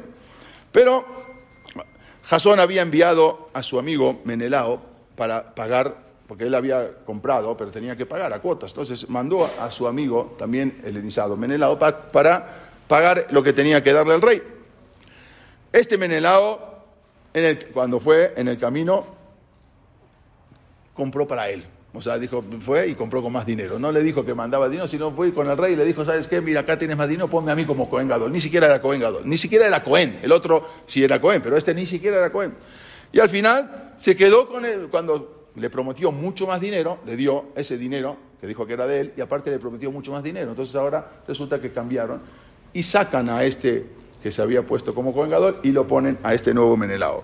[0.71, 1.05] Pero
[2.23, 4.81] Jasón había enviado a su amigo Menelao
[5.15, 5.95] para pagar,
[6.27, 8.71] porque él había comprado, pero tenía que pagar a cuotas.
[8.71, 12.47] Entonces mandó a su amigo, también helenizado Menelao, para,
[12.87, 14.43] pagar lo que tenía que darle al rey.
[15.71, 16.83] Este Menelao,
[17.33, 19.05] en el, cuando fue en el camino,
[20.93, 21.65] compró para él.
[21.97, 23.79] O sea, dijo, fue y compró con más dinero.
[23.79, 26.27] No le dijo que mandaba dinero, sino fue con el rey y le dijo, ¿sabes
[26.27, 26.41] qué?
[26.41, 28.31] Mira, acá tienes más dinero, ponme a mí como Cohen Gadol.
[28.31, 30.19] Ni siquiera era Cohen Gadol, ni siquiera era Cohen.
[30.21, 32.53] El otro sí era Cohen, pero este ni siquiera era Cohen.
[33.11, 37.45] Y al final se quedó con él, cuando le prometió mucho más dinero, le dio
[37.55, 40.51] ese dinero que dijo que era de él, y aparte le prometió mucho más dinero.
[40.51, 42.21] Entonces ahora resulta que cambiaron
[42.73, 43.87] y sacan a este
[44.21, 47.23] que se había puesto como Cohen Gadol y lo ponen a este nuevo Menelao.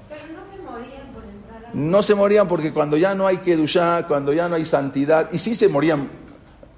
[1.73, 5.39] No se morían porque cuando ya no hay Kedushá, cuando ya no hay santidad, y
[5.39, 6.07] sí se morían,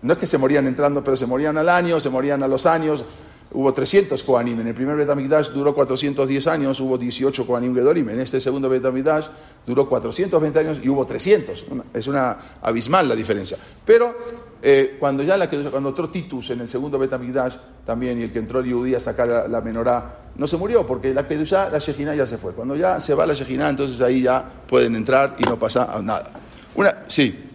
[0.02, 2.66] no es que se morían entrando, pero se morían al año, se morían a los
[2.66, 3.04] años.
[3.52, 4.60] Hubo 300 Koanim.
[4.60, 8.10] En el primer Betamigdash duró 410 años, hubo 18 Koanim Gedolim.
[8.10, 9.28] En este segundo Betamigdash
[9.66, 11.66] duró 420 años y hubo 300.
[11.94, 13.58] Es una abismal la diferencia.
[13.86, 14.16] Pero
[14.62, 17.56] eh, cuando ya la cuando entró Titus en el segundo Betamigdash
[17.86, 20.86] también y el que entró el Yudí a sacar la, la menorá, no se murió
[20.86, 22.52] porque la Kedushá, la Shejina ya se fue.
[22.54, 26.32] Cuando ya se va la Shejina, entonces ahí ya pueden entrar y no pasa nada.
[26.76, 27.52] Una, sí.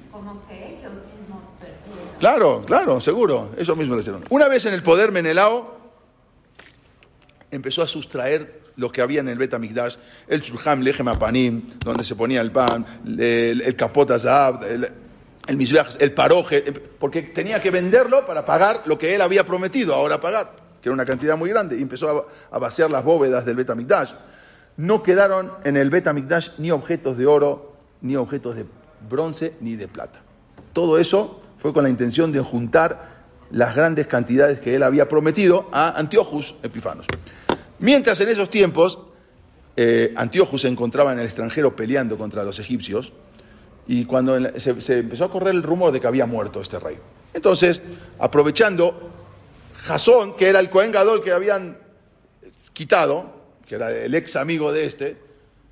[2.21, 3.51] Claro, claro, seguro.
[3.57, 4.25] Eso mismo le hicieron.
[4.29, 5.80] Una vez en el poder Menelao,
[7.51, 9.97] empezó a sustraer lo que había en el Betamigdash,
[10.29, 14.89] el Shulham Lechem Apanim, donde se ponía el pan, el, el capot azab, el,
[15.47, 16.63] el el paroje,
[16.99, 20.95] porque tenía que venderlo para pagar lo que él había prometido ahora pagar, que era
[20.95, 24.13] una cantidad muy grande, y empezó a, a vaciar las bóvedas del Betamigdash.
[24.77, 28.65] No quedaron en el Betamigdash ni objetos de oro, ni objetos de
[29.09, 30.21] bronce, ni de plata.
[30.73, 33.20] Todo eso fue con la intención de juntar
[33.51, 37.07] las grandes cantidades que él había prometido a Antiochus Epifanos.
[37.79, 38.99] Mientras en esos tiempos
[39.77, 43.13] eh, Antiochus se encontraba en el extranjero peleando contra los egipcios
[43.87, 46.99] y cuando se, empezó a correr el rumor de que había muerto este rey.
[47.33, 47.83] Entonces,
[48.19, 49.11] aprovechando,
[49.79, 51.79] Jasón, que era el Cohen Gadol que habían
[52.73, 53.33] quitado,
[53.67, 55.17] que era el ex amigo de este,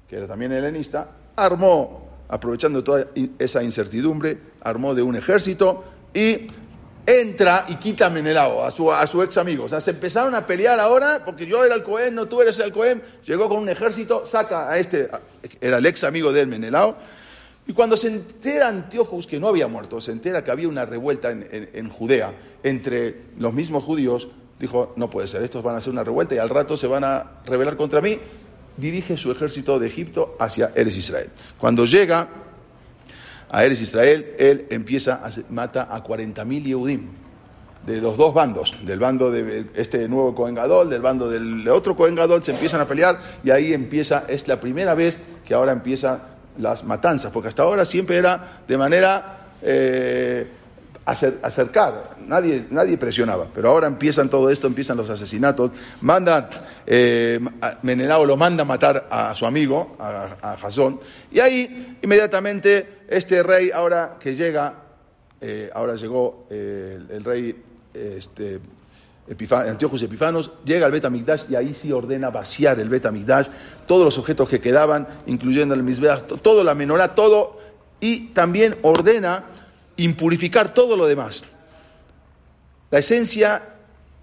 [0.08, 3.08] que era también helenista, armó, aprovechando toda
[3.38, 6.48] esa incertidumbre, armó de un ejército y
[7.08, 9.64] entra y quita a Menelao, a su, a su ex amigo.
[9.64, 12.58] O sea, se empezaron a pelear ahora, porque yo era el Cohen, no tú eres
[12.58, 15.08] el Cohen, llegó con un ejército, saca a este,
[15.60, 16.96] era el ex amigo de él, Menelao,
[17.66, 21.30] y cuando se entera Antiojos que no había muerto, se entera que había una revuelta
[21.30, 22.32] en, en- en Judea
[22.62, 24.28] entre los mismos judíos,
[24.58, 27.04] dijo, no puede ser, estos van a hacer una revuelta y al rato se van
[27.04, 28.18] a rebelar contra mí,
[28.76, 31.30] dirige su ejército de Egipto hacia Eres Israel.
[31.58, 32.28] Cuando llega
[33.50, 37.08] a Eres Israel, él empieza a mata a 40.000 Yehudim
[37.86, 41.70] de los dos bandos, del bando de este nuevo Cohen Gadol, del bando del de
[41.70, 45.54] otro Cohen Gadol, se empiezan a pelear y ahí empieza, es la primera vez que
[45.54, 46.20] ahora empiezan
[46.58, 50.46] las matanzas, porque hasta ahora siempre era de manera eh,
[51.10, 56.48] acercar, nadie, nadie presionaba, pero ahora empiezan todo esto, empiezan los asesinatos, manda,
[56.86, 57.40] eh,
[57.82, 61.00] Menelao lo manda a matar a su amigo, a, Jasón,
[61.30, 64.74] y ahí inmediatamente este rey ahora que llega,
[65.40, 67.56] eh, ahora llegó eh, el, rey
[67.94, 68.60] este,
[69.28, 73.48] Epifa- Antíochos Epifanos, llega al Betamigdash y ahí sí ordena vaciar el Betamigdash,
[73.86, 77.58] todos los objetos que quedaban, incluyendo el Mizbeach, to- todo la menorá, todo,
[78.00, 79.44] y también ordena
[79.98, 81.44] impurificar todo lo demás.
[82.90, 83.62] La esencia,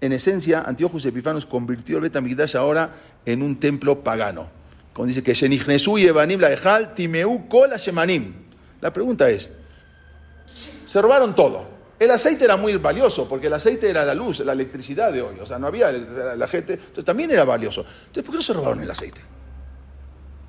[0.00, 2.90] en esencia, Antíochos Epifanos convirtió el Betamigdash ahora
[3.24, 4.48] en un templo pagano.
[4.92, 8.34] Como dice que Shenichnesu y Evanim la Timeu Kol Shemanim.
[8.80, 9.52] La pregunta es,
[10.86, 11.76] se robaron todo.
[11.98, 15.36] El aceite era muy valioso, porque el aceite era la luz, la electricidad de hoy.
[15.40, 16.74] O sea, no había la gente.
[16.74, 17.82] Entonces también era valioso.
[18.06, 19.22] Entonces, ¿por qué no se robaron el aceite?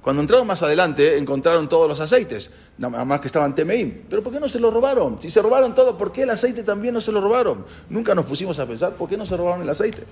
[0.07, 4.03] Cuando entraron más adelante, encontraron todos los aceites, nada más que estaban Temeim.
[4.09, 5.21] Pero ¿por qué no se lo robaron?
[5.21, 7.65] Si se robaron todo, ¿por qué el aceite también no se lo robaron?
[7.89, 10.05] Nunca nos pusimos a pensar, ¿por qué no se robaron el aceite?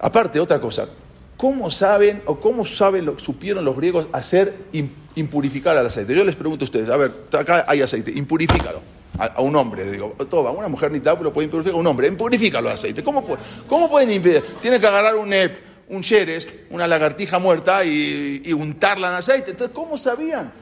[0.00, 0.88] Aparte, otra cosa,
[1.36, 6.16] ¿cómo saben o cómo saben, lo- supieron los griegos hacer im- impurificar al aceite?
[6.16, 8.80] Yo les pregunto a ustedes, a ver, acá hay aceite, impurifícalo.
[9.20, 11.86] A, a un hombre, digo, todo, a una mujer ni tal, pero puede impurificar, un
[11.86, 13.04] hombre, impurifícalo al aceite.
[13.04, 13.24] ¿Cómo,
[13.68, 14.42] cómo pueden impedir?
[14.60, 15.56] Tienen que agarrar un, eh,
[15.88, 19.50] un sheres, una lagartija muerta y, untarla en aceite.
[19.52, 20.52] Entonces, ¿cómo sabían?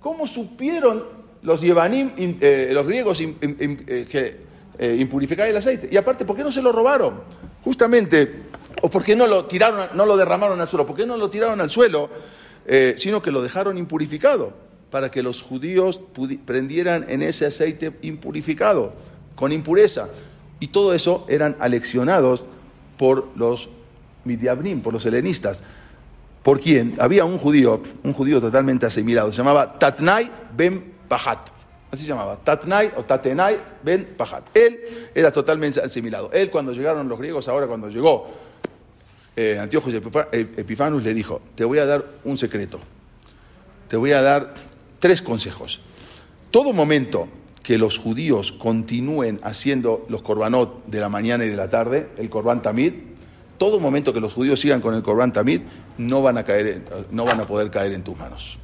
[0.00, 1.04] ¿Cómo supieron
[1.42, 4.36] los eh, los griegos, eh, que
[4.78, 5.88] eh, impurificar el aceite?
[5.90, 7.22] Y aparte, ¿por qué no se lo robaron?
[7.62, 8.42] Justamente,
[8.82, 11.30] o por qué no lo tiraron, no lo derramaron al suelo, ¿por qué no lo
[11.30, 12.10] tiraron al suelo,
[12.96, 14.52] sino que lo dejaron impurificado?
[14.90, 16.00] Para que los judíos
[16.44, 18.92] prendieran en ese aceite impurificado,
[19.34, 20.08] con impureza.
[20.60, 22.46] Y todo eso eran aleccionados
[22.96, 23.68] por los
[24.24, 25.62] midiabnim, por los helenistas.
[26.42, 26.96] ¿Por quién?
[26.98, 31.48] Había un judío, un judío totalmente asimilado, se llamaba Tatnai ben Pahat.
[31.90, 34.44] Así se llamaba, Tatnai o Tatenai ben Pahat.
[34.54, 34.80] Él
[35.14, 36.30] era totalmente asimilado.
[36.32, 38.28] Él cuando llegaron los griegos, ahora cuando llegó
[39.36, 42.78] eh, Antíoco Epifa- Epifanus le dijo, te voy a dar un secreto,
[43.88, 44.54] te voy a dar
[44.98, 45.80] tres consejos.
[46.50, 47.28] Todo momento
[47.62, 52.28] que los judíos continúen haciendo los korbanot de la mañana y de la tarde, el
[52.28, 52.92] korban tamid,
[53.58, 55.62] todo momento que los judíos sigan con el korban tamid,
[55.98, 58.58] no van a caer, no van a poder caer en tus manos.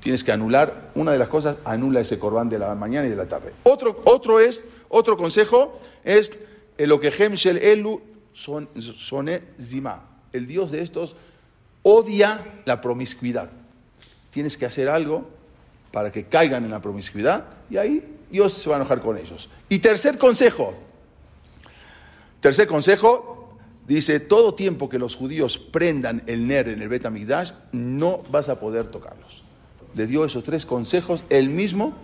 [0.00, 3.16] Tienes que anular una de las cosas, anula ese korban de la mañana y de
[3.16, 3.52] la tarde.
[3.62, 6.32] Otro, otro es, otro consejo es
[6.76, 10.02] lo que Shel Elu son, Sone Zima.
[10.32, 11.16] El Dios de estos
[11.82, 13.50] odia la promiscuidad.
[14.30, 15.28] Tienes que hacer algo
[15.92, 19.48] para que caigan en la promiscuidad y ahí Dios se va a enojar con ellos.
[19.68, 20.74] Y tercer consejo,
[22.40, 23.33] tercer consejo,
[23.86, 28.48] dice, todo tiempo que los judíos prendan el ner en el Bet HaMikdash, no vas
[28.48, 29.42] a poder tocarlos.
[29.94, 31.94] Le dio esos tres consejos el mismo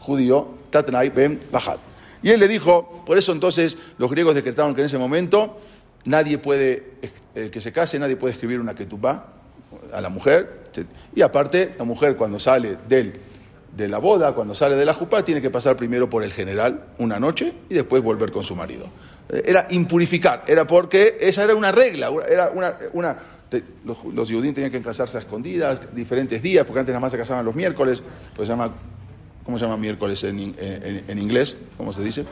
[0.00, 1.78] judío, Tatnai Ben Bajat.
[2.22, 5.58] Y él le dijo, por eso entonces los griegos decretaron que en ese momento
[6.04, 6.94] nadie puede,
[7.34, 9.34] el que se case, nadie puede escribir una ketubá
[9.92, 10.68] a la mujer.
[11.14, 13.20] Y aparte, la mujer cuando sale del,
[13.76, 16.86] de la boda, cuando sale de la jupá, tiene que pasar primero por el general
[16.98, 18.86] una noche y después volver con su marido.
[19.30, 22.50] Era impurificar, era porque esa era una regla, era
[22.92, 23.16] una...
[23.84, 27.18] los, los judíos tenían que casarse a escondidas, diferentes días, porque antes nada más se
[27.18, 28.02] casaban los miércoles,
[28.34, 28.74] pues se llama,
[29.44, 31.58] ¿cómo se llama miércoles en- en inglés?
[31.76, 32.24] ¿Cómo se dice?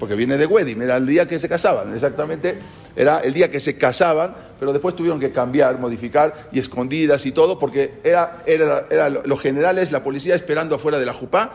[0.00, 2.58] Porque viene de wedding, era el día que se casaban, exactamente,
[2.96, 7.32] era el día que se casaban, pero después tuvieron que cambiar, modificar y escondidas y
[7.32, 11.52] todo, porque era, era, era los generales, la policía esperando afuera de la jupá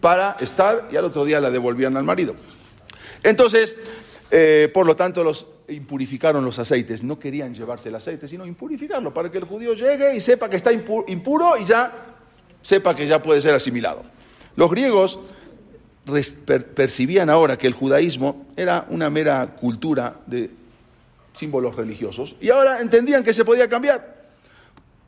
[0.00, 2.36] para estar y al otro día la devolvían al marido.
[3.22, 3.76] Entonces,
[4.36, 7.04] eh, por lo tanto, los impurificaron los aceites.
[7.04, 10.56] No querían llevarse el aceite, sino impurificarlo para que el judío llegue y sepa que
[10.56, 11.92] está impu- impuro y ya
[12.60, 14.02] sepa que ya puede ser asimilado.
[14.56, 15.20] Los griegos
[16.74, 20.50] percibían ahora que el judaísmo era una mera cultura de
[21.32, 24.24] símbolos religiosos y ahora entendían que se podía cambiar.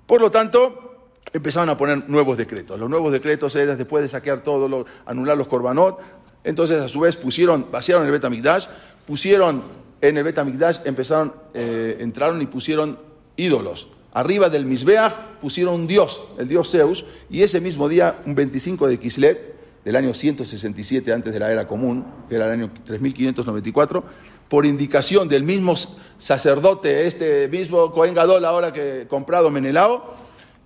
[0.06, 2.78] Por lo tanto, empezaron a poner nuevos decretos.
[2.78, 5.98] Los nuevos decretos eran después de saquear todo, anular los korbanot.
[6.44, 8.66] Entonces, a su vez, pusieron, vaciaron el Betamigdash,
[9.06, 9.64] pusieron
[10.00, 12.98] en el Betamigdash, empezaron, eh, entraron y pusieron
[13.36, 13.88] ídolos.
[14.12, 18.88] Arriba del Misbeach pusieron un dios, el dios Zeus, y ese mismo día, un 25
[18.88, 24.02] de Kislev, del año 167 antes de la era común, que era el año 3594,
[24.48, 25.74] por indicación del mismo
[26.18, 30.14] sacerdote, este mismo Cohen Gadol ahora que comprado Menelao,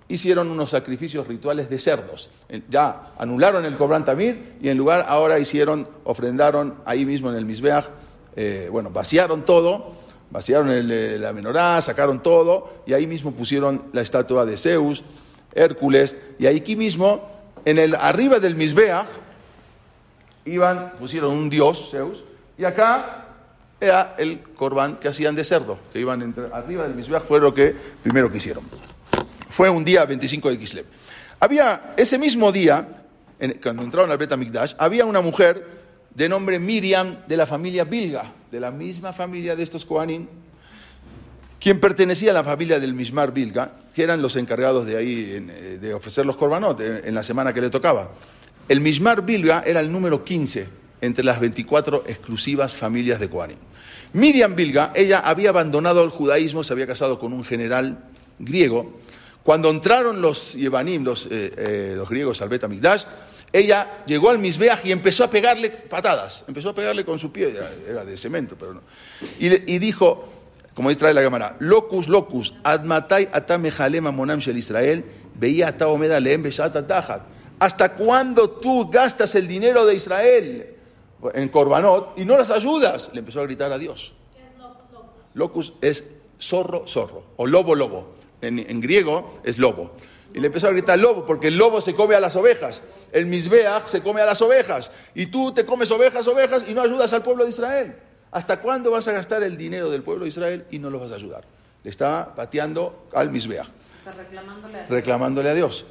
[0.08, 2.30] hicieron unos sacrificios rituales de cerdos.
[2.68, 7.44] Ya anularon el Corban Tamid y en lugar ahora hicieron, ofrendaron ahí mismo en el
[7.44, 7.86] Misbeach,
[8.36, 9.92] eh, bueno, vaciaron todo,
[10.30, 10.68] vaciaron
[11.20, 15.04] la menorá, sacaron todo y ahí mismo pusieron la estatua de Zeus,
[15.54, 17.28] Hércules y aquí mismo,
[17.64, 19.06] en el arriba del Misbeach,
[20.44, 22.24] iban, pusieron un dios, Zeus,
[22.56, 23.26] y acá
[23.80, 27.52] era el corbán que hacían de cerdo, que iban entre, arriba del Misbeach, fue lo
[27.52, 28.64] que primero que hicieron.
[29.48, 30.86] Fue un día 25 de Kislev.
[31.40, 32.86] Había, ese mismo día,
[33.62, 35.79] cuando entraron al Bet HaMikdash, había una mujer
[36.14, 40.26] de nombre Miriam de la familia Bilga, de la misma familia de estos Kohanim,
[41.60, 45.78] quien pertenecía a la familia del Mishmar Bilga, que eran los encargados de ahí eh,
[45.80, 48.12] de ofrecer los korbanot en, en la semana que le tocaba.
[48.68, 50.68] El Mishmar Bilga era el número 15
[51.00, 53.58] entre las 24 exclusivas familias de Kohanim.
[54.12, 57.98] Miriam Bilga, ella había abandonado el judaísmo, se había casado con un general
[58.38, 58.98] griego.
[59.42, 62.64] Cuando entraron los Yevanim, los, eh, eh, griegos al Bet
[63.52, 67.52] ella llegó al Misbeach y empezó a pegarle patadas, empezó a pegarle con su pie,
[67.88, 68.80] era, de cemento, pero no.
[69.38, 70.28] Y, dijo,
[70.74, 76.76] como trae la cámara, locus, locus, admatai atamejalema monam shel Israel, veía ataomeda leem beshat
[76.76, 77.22] atahat.
[77.58, 80.76] ¿Hasta cuándo tú gastas el dinero de Israel
[81.34, 83.10] en Corbanot y no las ayudas?
[83.12, 84.14] Le empezó a gritar a Dios.
[85.34, 86.04] Locus es
[86.40, 88.14] zorro, zorro, o lobo, lobo.
[88.40, 89.92] En griego es lobo.
[90.32, 92.82] Y le empezó a gritar lobo, porque el lobo se come a las ovejas.
[93.12, 94.90] El misbeach se come a las ovejas.
[95.14, 97.96] Y tú te comes ovejas, ovejas y no ayudas al pueblo de Israel.
[98.30, 101.10] ¿Hasta cuándo vas a gastar el dinero del pueblo de Israel y no lo vas
[101.10, 101.44] a ayudar?
[101.82, 103.66] Le estaba pateando al misbeach,
[103.98, 105.86] Está reclamándole a reclamándole a Dios.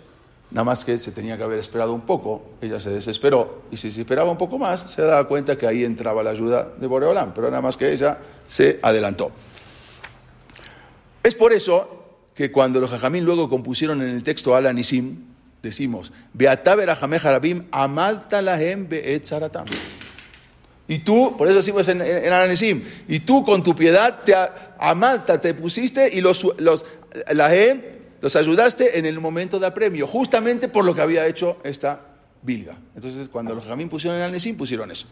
[0.52, 3.92] Nada más que se tenía que haber esperado un poco, ella se desesperó, y si
[3.92, 7.34] se esperaba un poco más, se daba cuenta que ahí entraba la ayuda de Boreolán,
[7.36, 8.18] pero nada más que ella
[8.48, 9.32] se adelantó.
[11.22, 11.99] Es por eso
[12.40, 15.26] que cuando los jajamín luego compusieron en el texto Ala Nisim,
[15.62, 18.88] decimos, Beataber Harabim, amalta lahem.
[20.88, 24.34] Y tú, por eso decimos en, en, en y tú con tu piedad te
[24.80, 26.86] amalta, te pusiste y los, los,
[28.22, 32.00] los ayudaste en el momento de apremio, justamente por lo que había hecho esta
[32.42, 32.78] bilga.
[32.96, 35.08] Entonces, cuando los jajamín pusieron en Ala Nisim, pusieron eso.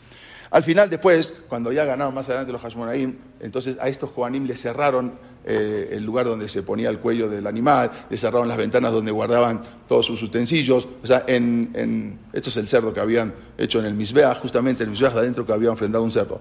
[0.52, 4.62] Al final, después, cuando ya ganaron más adelante los Hashmonaim, entonces a estos Kohanim les
[4.62, 5.14] cerraron
[5.46, 9.12] eh, el lugar donde se ponía el cuello del animal, les cerraron las ventanas donde
[9.12, 10.88] guardaban todos sus utensilios.
[11.04, 14.88] O sea, en, esto es el cerdo que habían hecho en el Misbeach, justamente en
[14.88, 16.40] el Misbeach de adentro que habían enfrentado un cerdo.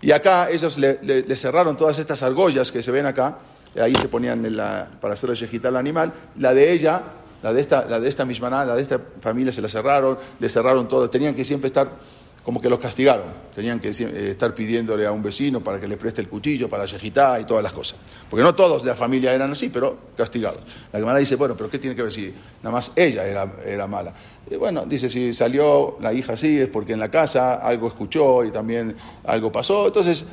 [0.00, 3.38] Y acá ellos le, le- le cerraron todas estas argollas que se ven acá,
[3.80, 4.42] ahí se ponían
[5.00, 6.12] para hacer yejitar al animal.
[6.38, 7.02] La de ella,
[7.42, 10.48] la de esta, la de esta mismaná, la de esta familia se la cerraron, le
[10.48, 11.88] cerraron todo, tenían que siempre estar
[12.44, 13.26] como que los castigaron.
[13.54, 16.86] Tenían que eh, estar pidiéndole a un vecino para que le preste el cuchillo para
[16.86, 17.98] yejitá y todas las cosas.
[18.28, 20.60] Porque no todos de la familia eran así, pero castigados.
[20.92, 23.86] La Gemara dice, bueno, pero ¿qué tiene que ver si nada más ella era, era
[23.86, 24.12] mala?
[24.50, 28.44] Y bueno, dice, si salió la hija así es porque en la casa algo escuchó
[28.44, 29.86] y también algo pasó.
[29.86, 30.26] Entonces,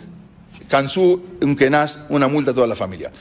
[0.70, 3.12] Cansú, un kenaz, una multa a toda la familia.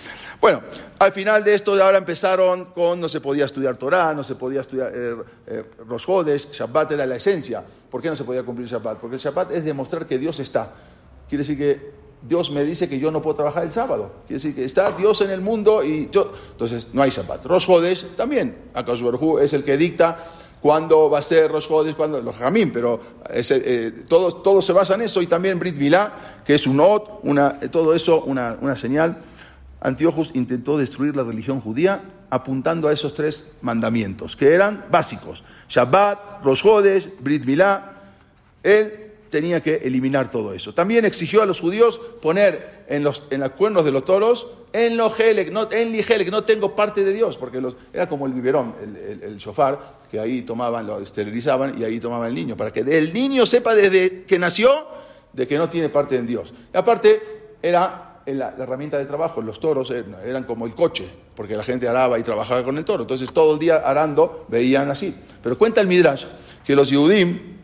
[0.41, 0.61] Bueno,
[0.99, 4.61] al final de esto ahora empezaron con no se podía estudiar Torah, no se podía
[4.61, 7.65] estudiar eh, eh, Rosjodes, Shabbat era la esencia.
[7.91, 8.99] ¿Por qué no se podía cumplir Shabbat?
[8.99, 10.75] Porque el Shabbat es demostrar que Dios está.
[11.29, 11.93] Quiere decir que
[12.23, 14.13] Dios me dice que yo no puedo trabajar el sábado.
[14.27, 16.33] Quiere decir que está Dios en el mundo y yo.
[16.53, 17.47] Entonces no hay Shabbat.
[17.47, 18.57] Rosjodes también.
[18.75, 19.03] Akash
[19.41, 20.19] es el que dicta
[20.61, 23.01] cuándo va a ser Rosh Chodesh, cuándo los Jamín, pero
[23.31, 26.81] ese, eh, todo, todo se basa en eso y también Brit Milá, que es un
[26.81, 29.19] ot, una, todo eso, una, una señal.
[29.81, 35.45] Antiochus intentó destruir la religión judía apuntando a esos tres mandamientos, que eran básicos.
[35.69, 37.93] Shabbat, Rosh Chodesh, Brit Milá.
[38.63, 40.75] Él tenía que eliminar todo eso.
[40.75, 44.97] También exigió a los judíos poner en los, en los cuernos de los toros, en
[44.97, 48.27] lo helek, no, en li helek, no tengo parte de Dios, porque los, era como
[48.27, 52.57] el biberón, el, el, shofar, que ahí tomaban, lo esterilizaban y ahí tomaba el niño,
[52.57, 54.71] para que el niño sepa desde que nació
[55.33, 56.53] de que no tiene parte en Dios.
[56.73, 57.21] Y aparte,
[57.63, 61.89] era la, herramienta de trabajo, los toros eran, eran, como el coche, porque la gente
[61.89, 63.03] araba y trabajaba con el toro.
[63.03, 65.15] Entonces todo el día arando veían así.
[65.43, 66.25] Pero cuenta el Midrash
[66.65, 67.58] que los Yehudim,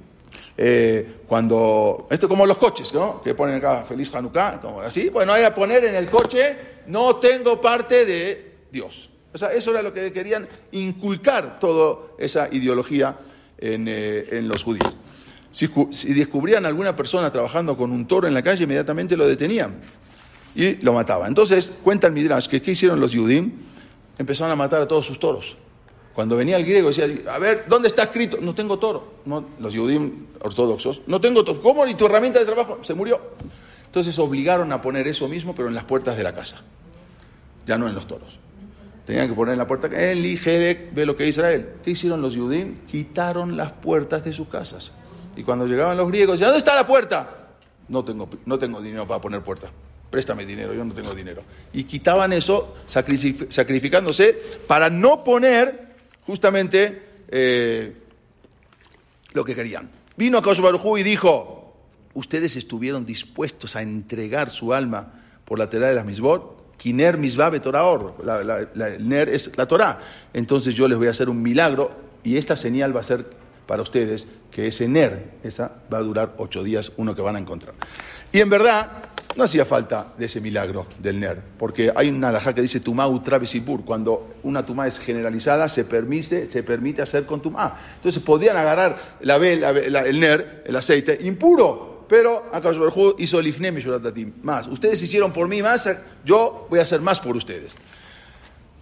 [0.56, 3.20] Eh, cuando, esto como los coches, ¿no?
[3.22, 5.08] Que ponen acá feliz Hanukkah, como así.
[5.08, 9.10] Bueno, hay a poner en el coche, no tengo parte de Dios.
[9.32, 13.16] O sea, eso era lo que querían inculcar toda esa ideología
[13.58, 14.96] en, eh, en los judíos.
[15.54, 15.68] Si,
[16.12, 19.76] descubrían alguna persona trabajando con un toro en la calle, inmediatamente lo detenían
[20.54, 21.28] y lo mataban.
[21.28, 23.52] Entonces, cuenta el Midrash que ¿qué hicieron los Yudim?
[24.18, 25.56] Empezaron a matar a todos sus toros.
[26.12, 28.38] Cuando venía el griego decía, a ver, ¿dónde está escrito?
[28.40, 29.14] No tengo toro.
[29.24, 31.62] No, los Yudim ortodoxos, no tengo toro.
[31.62, 31.86] ¿Cómo?
[31.86, 32.78] ¿Y tu herramienta de trabajo?
[32.82, 33.20] Se murió.
[33.86, 36.62] Entonces obligaron a poner eso mismo, pero en las puertas de la casa.
[37.66, 38.38] Ya no en los toros.
[39.06, 41.74] Tenían que poner en la puerta, Eli, Jerek, ve lo que Israel.
[41.82, 42.74] ¿Qué hicieron los Yudim?
[42.86, 44.92] Quitaron las puertas de sus casas.
[45.36, 47.48] Y cuando llegaban los griegos, decían, ¿dónde está la puerta?
[47.88, 49.70] No tengo, no tengo dinero para poner puerta.
[50.10, 51.42] Préstame dinero, yo no tengo dinero.
[51.72, 54.32] Y quitaban eso sacrifi- sacrificándose
[54.66, 55.94] para no poner
[56.26, 57.96] justamente eh,
[59.32, 59.90] lo que querían.
[60.16, 61.74] Vino a Baruj y dijo,
[62.14, 65.12] ustedes estuvieron dispuestos a entregar su alma
[65.44, 67.16] por la Torah de las Misbot, Kiner
[68.42, 70.00] la- la- el Ner es la Torah.
[70.32, 71.92] Entonces yo les voy a hacer un milagro
[72.22, 73.26] y esta señal va a ser
[73.66, 77.38] para ustedes que ese Ner, esa va a durar ocho días, uno que van a
[77.38, 77.74] encontrar.
[78.32, 78.90] Y en verdad,
[79.36, 83.06] no hacía falta de ese milagro del Ner, porque hay una alajá que dice Tumá
[83.08, 87.76] Utravesibur, cuando una Tumá es generalizada, se permite, hacer con Tumá.
[87.96, 93.72] Entonces podían agarrar la, el Ner, el aceite, impuro, pero Akash Baruj hizo el Ifne
[94.42, 94.68] más.
[94.68, 95.88] Ustedes hicieron por mí más,
[96.24, 97.74] yo voy a hacer más por ustedes.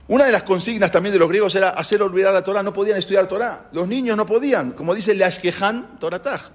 [0.08, 2.62] Una de las consignas también de los griegos era hacer olvidar la Torah.
[2.62, 3.68] No podían estudiar Torah.
[3.72, 4.72] Los niños no podían.
[4.72, 6.50] Como dice el Ashkehan Torataj.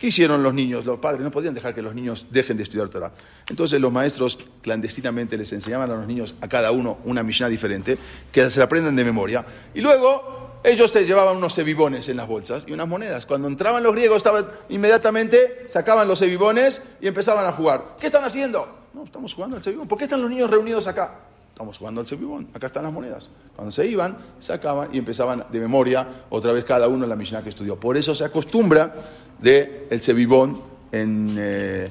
[0.00, 0.86] ¿Qué hicieron los niños?
[0.86, 3.12] Los padres no podían dejar que los niños dejen de estudiar Torah.
[3.50, 7.98] Entonces los maestros clandestinamente les enseñaban a los niños, a cada uno, una Mishnah diferente,
[8.32, 9.44] que se la aprendan de memoria.
[9.74, 13.26] Y luego ellos te llevaban unos cebibones en las bolsas y unas monedas.
[13.26, 14.24] Cuando entraban los griegos,
[14.70, 17.96] inmediatamente sacaban los cebibones y empezaban a jugar.
[18.00, 18.78] ¿Qué están haciendo?
[18.94, 19.86] No, estamos jugando al cebibón.
[19.86, 21.29] ¿Por qué están los niños reunidos acá?
[21.60, 23.28] Estamos jugando al cebibón, acá están las monedas.
[23.54, 27.50] Cuando se iban, sacaban y empezaban de memoria otra vez cada uno la Mishnah que
[27.50, 27.78] estudió.
[27.78, 28.94] Por eso se acostumbra
[29.38, 31.90] de el cebibón en, eh,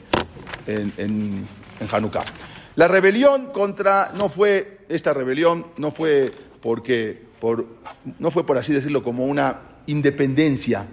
[0.66, 1.48] en, en,
[1.82, 2.24] en Hanukkah.
[2.78, 6.32] La rebelión contra, no fue, esta rebelión no fue
[6.64, 7.68] porque, por,
[8.18, 10.88] no fue por así decirlo como una independencia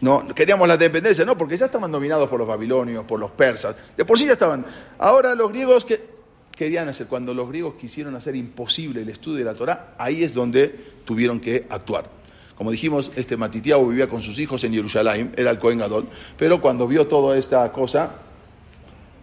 [0.00, 3.74] no, queríamos la independencia, no, porque ya estaban dominados por los babilonios, por los persas.
[3.96, 4.64] De por sí ya estaban.
[4.98, 6.13] Ahora los griegos que
[6.54, 10.34] querían hacer, cuando los griegos quisieron hacer imposible el estudio de la Torah, ahí es
[10.34, 10.68] donde
[11.04, 12.08] tuvieron que actuar.
[12.56, 16.06] Como dijimos, este Matitiao vivía con sus hijos en Jerusalén, era el Cohen Gadol,
[16.38, 18.12] pero cuando vio toda esta cosa,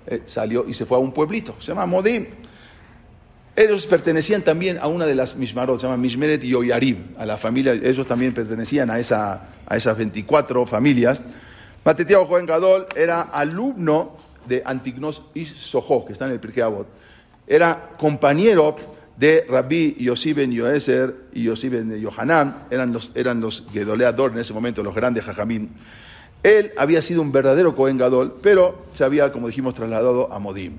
[0.05, 2.27] eh, salió y se fue a un pueblito, se llama Modim.
[3.55, 7.38] Ellos pertenecían también a una de las Mishmarot, se llama Mishmeret y Oyarib, a la
[7.38, 11.21] familia, ellos también pertenecían a, esa, a esas 24 familias.
[11.84, 16.88] Matitiao Joven Gadol era alumno de Antignos y Sojo, que está en el Pirkei Avot.
[17.51, 18.77] Era compañero
[19.17, 24.37] de Rabbi Yossi ben Yoeser y Yossi ben Yohanan, eran los, eran los Gedoleador en
[24.37, 25.71] ese momento, los grandes Jajamín.
[26.43, 30.77] Él había sido un verdadero Cohen Gadol, pero se había, como dijimos, trasladado a Modim.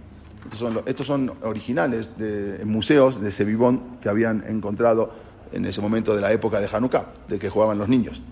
[0.86, 5.12] Estos son, originales de museos de Sevibón que habían encontrado
[5.52, 8.22] en ese momento de la época de Hanukkah, de que jugaban los niños.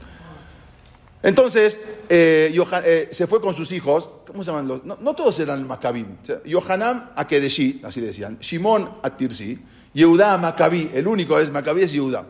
[1.23, 2.51] Entonces, eh,
[2.85, 4.85] eh, se fue con sus hijos, ¿cómo se llaman los?
[4.85, 6.16] No, todos eran Maccabim.
[6.23, 9.59] O sea, Yohanan a Kedeshi, así decían, Shimon a Tirsi,
[9.93, 12.25] Yehuda a Maccabí, el único es Maccabí es Yehuda.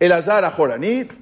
[0.00, 1.12] Elazar a Joranit,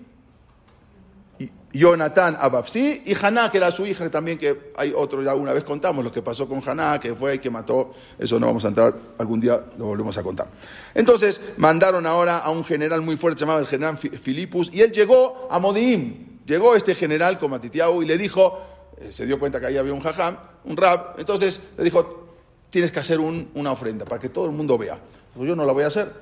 [1.74, 5.55] Jonatán a Bafsi y Haná, que era su hija también, que hay otro, ya una
[5.55, 8.64] vez contamos lo que pasó con Haná, que fue y que mató, eso no vamos
[8.66, 10.48] a entrar, algún día lo volvemos a contar.
[10.94, 14.82] Entonces mandaron ahora a un general muy fuerte, se llamaba el general Fi- Filipus, y
[14.82, 18.61] él llegó a Modiim, llegó este general con Matitiau y le dijo,
[18.99, 22.28] eh, se dio cuenta que ahí había un jajam, un rab, entonces le dijo,
[22.70, 24.99] tienes que hacer un- una ofrenda para que todo el mundo vea.
[25.36, 26.12] Yo no la voy a hacer.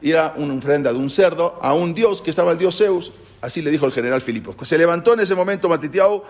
[0.00, 3.12] Y era una ofrenda de un cerdo a un dios que estaba el dios Zeus.
[3.40, 4.56] Así le dijo el general Filipos.
[4.66, 6.24] Se levantó en ese momento Matitiao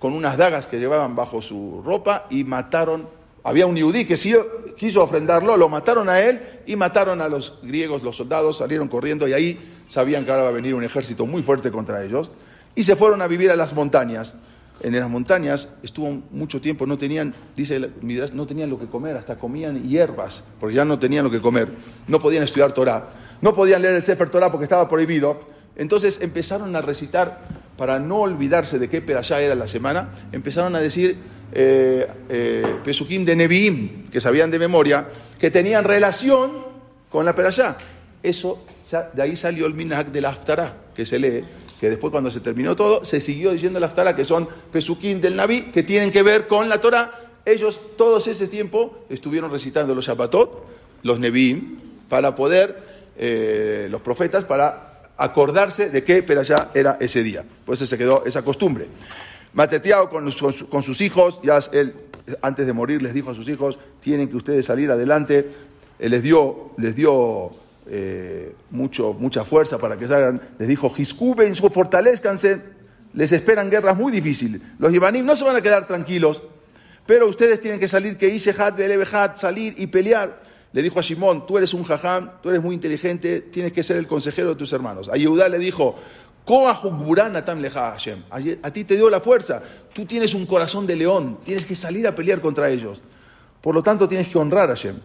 [0.00, 3.08] con unas dagas que llevaban bajo su ropa y mataron.
[3.44, 4.34] Había un yudí que sí
[4.76, 9.28] quiso ofrendarlo, lo mataron a él y mataron a los griegos, los soldados salieron corriendo
[9.28, 12.32] y ahí sabían que ahora va a venir un ejército muy fuerte contra ellos
[12.74, 14.36] y se fueron a vivir a las montañas.
[14.80, 19.16] En las montañas estuvo mucho tiempo, no tenían, dice Midrash, no tenían lo que comer,
[19.16, 21.68] hasta comían hierbas, porque ya no tenían lo que comer,
[22.08, 23.10] no podían estudiar Torah,
[23.40, 25.40] no podían leer el Sefer Torah porque estaba prohibido.
[25.76, 30.80] Entonces empezaron a recitar, para no olvidarse de qué perashá era la semana, empezaron a
[30.80, 31.16] decir
[31.52, 35.06] eh, eh, Pesukim de Nevi'im, que sabían de memoria,
[35.38, 36.52] que tenían relación
[37.08, 37.76] con la perashá.
[38.22, 38.64] Eso,
[39.14, 41.44] de ahí salió el minhag de la Haftarah, que se lee
[41.82, 45.34] que después cuando se terminó todo, se siguió diciendo la Aftara, que son Pesuquín del
[45.34, 47.10] Naví, que tienen que ver con la Torah.
[47.44, 50.64] Ellos todos ese tiempo estuvieron recitando los Shabbatot,
[51.02, 57.44] los Nevi'im, para poder, eh, los profetas, para acordarse de que ya era ese día.
[57.66, 58.86] Pues se quedó esa costumbre.
[59.52, 60.30] Mateteado con,
[60.70, 61.96] con sus hijos, ya él
[62.42, 65.48] antes de morir les dijo a sus hijos, tienen que ustedes salir adelante,
[65.98, 67.50] eh, les dio, les dio
[67.86, 72.60] eh, mucho, mucha fuerza para que salgan, les dijo, Giscuben, fortalezcanse,
[73.14, 74.60] les esperan guerras muy difíciles.
[74.78, 76.44] Los Ibanim no se van a quedar tranquilos,
[77.06, 80.40] pero ustedes tienen que salir, que Ishehat, Belebejat, salir y pelear.
[80.72, 83.98] Le dijo a Shimon, tú eres un jajam, tú eres muy inteligente, tienes que ser
[83.98, 85.10] el consejero de tus hermanos.
[85.12, 85.96] A Yehudá le dijo,
[86.44, 89.62] a ti te dio la fuerza.
[89.92, 91.38] Tú tienes un corazón de león.
[91.44, 93.02] Tienes que salir a pelear contra ellos.
[93.60, 94.98] Por lo tanto, tienes que honrar a Hashem.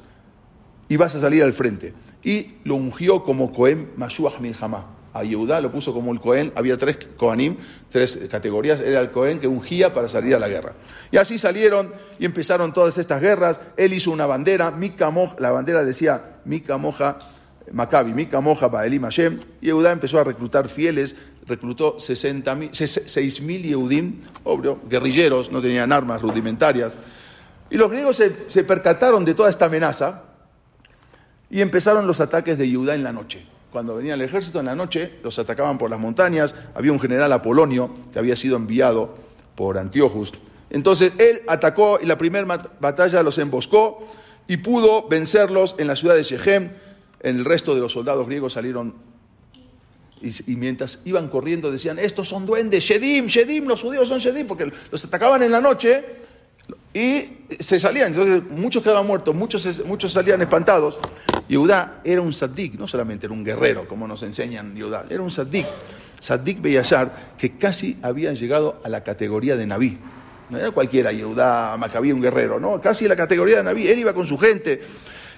[0.90, 1.94] Y vas a salir al frente.
[2.28, 4.98] Y lo ungió como Cohen Mashuach Milhamá.
[5.14, 6.52] A Yehudá lo puso como el Cohen.
[6.56, 7.56] Había tres Kohanim,
[7.90, 8.82] tres categorías.
[8.82, 10.74] Era el Cohen que ungía para salir a la guerra.
[11.10, 13.62] Y así salieron y empezaron todas estas guerras.
[13.78, 14.74] Él hizo una bandera.
[15.40, 17.18] la bandera decía Mika Moja
[17.72, 21.16] Maccabi, Mika Moja, Baelim Hashem, y Eudá empezó a reclutar fieles,
[21.46, 26.94] reclutó 6.000 Yehudim, obvio, guerrilleros, no tenían armas rudimentarias.
[27.70, 28.18] Y los griegos
[28.48, 30.24] se, percataron de toda esta amenaza
[31.50, 33.46] y empezaron los ataques de Yehudá en la noche.
[33.72, 37.32] Cuando venía el ejército en la noche, los atacaban por las montañas, había un general
[37.34, 39.16] Apolonio que había sido enviado
[39.56, 40.34] por Antiochus.
[40.70, 42.46] Entonces él atacó y la primera
[42.80, 44.08] batalla los emboscó
[44.48, 46.70] y pudo vencerlos en la ciudad de Shechem
[47.20, 48.94] el resto de los soldados griegos salieron
[50.22, 54.72] y, mientras iban corriendo decían, estos son duendes, Shedim, Shedim, los judíos son Shedim, porque
[54.92, 56.04] los atacaban en la noche
[56.92, 58.14] y se salían.
[58.14, 61.00] Entonces muchos quedaban muertos, muchos, muchos salían espantados.
[61.48, 65.32] Yehudá era un saddik, no solamente era un guerrero, como nos enseñan Yehudá, era un
[65.32, 65.66] saddik.
[66.20, 69.98] Saddik Beyashar, que casi habían llegado a la categoría de Naví.
[70.50, 73.88] No era cualquiera Yehudá, Macabí, un guerrero, no, casi la categoría de Naví.
[73.88, 74.82] Él iba con su gente,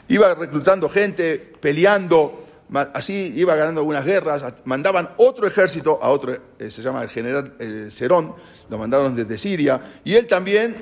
[0.08, 2.46] iba reclutando gente, peleando,
[2.94, 7.56] así iba ganando algunas guerras, mandaban otro ejército a otro, eh, se llama el general
[7.90, 8.36] Cerón,
[8.70, 10.76] lo mandaron desde Siria, y él también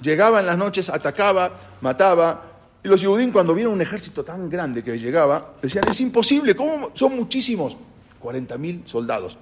[0.00, 2.53] llegaba en las noches, atacaba, mataba,
[2.84, 6.90] y los judíos cuando vieron un ejército tan grande que llegaba, decían, es imposible, ¿cómo
[6.92, 7.78] son muchísimos?
[8.22, 9.38] 40.000 soldados.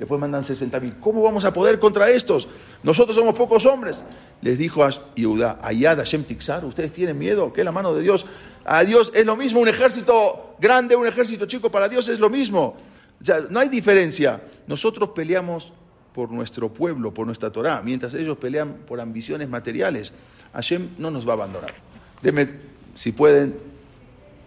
[0.00, 0.98] Después mandan 60.000.
[1.00, 2.48] ¿Cómo vamos a poder contra estos?
[2.82, 4.02] Nosotros somos pocos hombres.
[4.42, 7.52] Les dijo a Yehuda, Ayad Hashem Tixar, ¿ustedes tienen miedo?
[7.52, 8.26] ¿Qué es la mano de Dios?
[8.64, 12.28] A Dios es lo mismo un ejército grande, un ejército chico, para Dios es lo
[12.28, 12.76] mismo.
[13.20, 14.42] O sea, no hay diferencia.
[14.66, 15.72] Nosotros peleamos
[16.12, 20.12] por nuestro pueblo, por nuestra Torah, mientras ellos pelean por ambiciones materiales.
[20.52, 21.85] Hashem no nos va a abandonar.
[22.22, 22.48] Deme,
[22.94, 23.56] si pueden,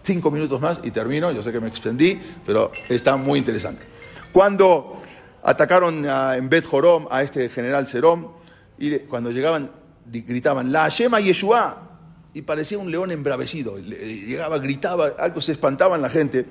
[0.02, 1.30] cinco minutos más y termino.
[1.32, 3.82] Yo sé que me extendí, pero está muy interesante.
[4.32, 5.00] Cuando
[5.42, 8.28] atacaron en Bet Jorom a este general Serom
[8.78, 9.70] y cuando llegaban
[10.06, 11.90] gritaban la Shema Yeshua
[12.32, 13.78] y parecía un león embravecido.
[13.78, 16.46] Llegaba, gritaba, algo se espantaba en la gente.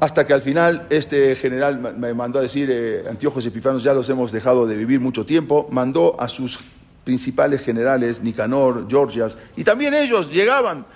[0.00, 4.08] Hasta que al final este general me mandó a decir, eh, Antiojos Epifanos ya los
[4.08, 6.58] hemos dejado de vivir mucho tiempo, mandó a sus
[7.04, 10.86] principales generales, Nicanor, Georgias, y también ellos llegaban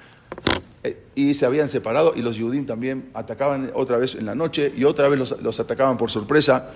[0.82, 4.72] eh, y se habían separado y los Yudim también atacaban otra vez en la noche
[4.76, 6.70] y otra vez los, atacaban por sorpresa,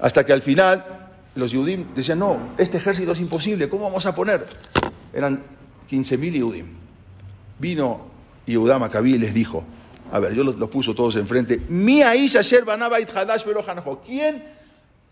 [0.00, 0.84] hasta que al final
[1.36, 4.46] los Yudim decían, no, este ejército es imposible, ¿cómo vamos a poner?
[5.12, 5.42] Eran
[5.88, 6.66] 15.000 Yudim.
[7.58, 8.06] Vino
[8.46, 9.62] Yehudá Macabí y les dijo,
[10.10, 11.60] a ver, yo los, puso todos enfrente,
[14.04, 14.42] ¿Quién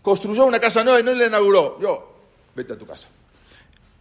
[0.01, 1.79] construyó una casa nueva y no la inauguró?
[1.79, 2.15] Yo,
[2.53, 3.07] vete a tu casa.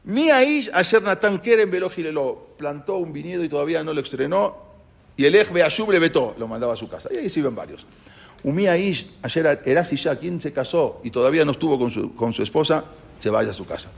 [0.04, 1.70] Mi Aish ayer Natán Keren
[2.14, 4.68] lo plantó un viñedo y todavía no lo estrenó.
[5.16, 7.08] Y el Ej Beashub le vetó, lo mandaba a su casa.
[7.12, 7.86] Y ahí se iban varios.
[8.44, 12.32] Umi Aish ayer Erasi ya, quien se casó y todavía no estuvo con su, con
[12.32, 12.84] su esposa,
[13.18, 13.90] se vaya a su casa.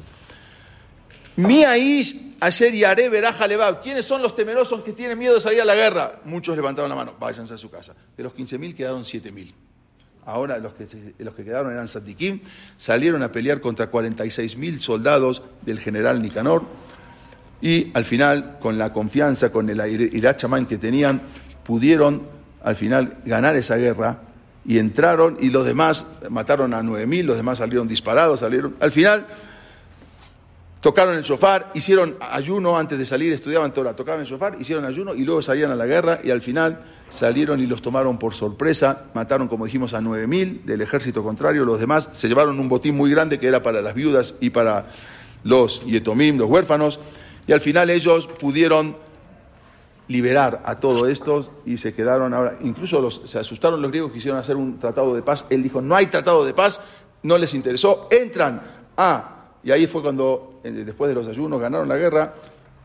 [1.37, 3.83] Mi Aish ayer Yare Beraja Levab.
[3.83, 6.21] ¿Quiénes son los temerosos que tienen miedo de salir a la guerra?
[6.25, 7.95] Muchos levantaron la mano, váyanse a su casa.
[8.17, 9.53] De los 15.000 quedaron 7.000.
[10.27, 10.87] Ahora los que,
[11.19, 12.41] los que quedaron eran Sadikim,
[12.77, 16.65] salieron a pelear contra 46.000 soldados del general Nicanor
[17.61, 19.81] y al final, con la confianza, con el
[20.15, 21.23] irachamán que tenían,
[21.65, 22.23] pudieron
[22.63, 24.21] al final ganar esa guerra
[24.65, 28.77] y entraron y los demás mataron a 9.000, los demás salieron disparados, salieron.
[28.81, 29.27] Al final
[30.81, 35.15] tocaron el sofá, hicieron ayuno antes de salir, estudiaban Torah, tocaban el sofá, hicieron ayuno
[35.15, 39.07] y luego salían a la guerra y al final salieron y los tomaron por sorpresa,
[39.15, 43.11] mataron, como dijimos, a 9.000 del ejército contrario, los demás se llevaron un botín muy
[43.11, 44.87] grande que era para las viudas y para
[45.45, 47.01] los yetomim, los huérfanos,
[47.47, 48.97] y al final ellos pudieron
[50.09, 54.39] liberar a todos estos y se quedaron ahora, incluso los, se asustaron los griegos, quisieron
[54.39, 56.81] hacer un tratado de paz, él dijo, no hay tratado de paz,
[57.23, 58.63] no les interesó, entran
[58.97, 62.35] a, y ahí fue cuando, eh, después de los ayunos, ganaron la guerra,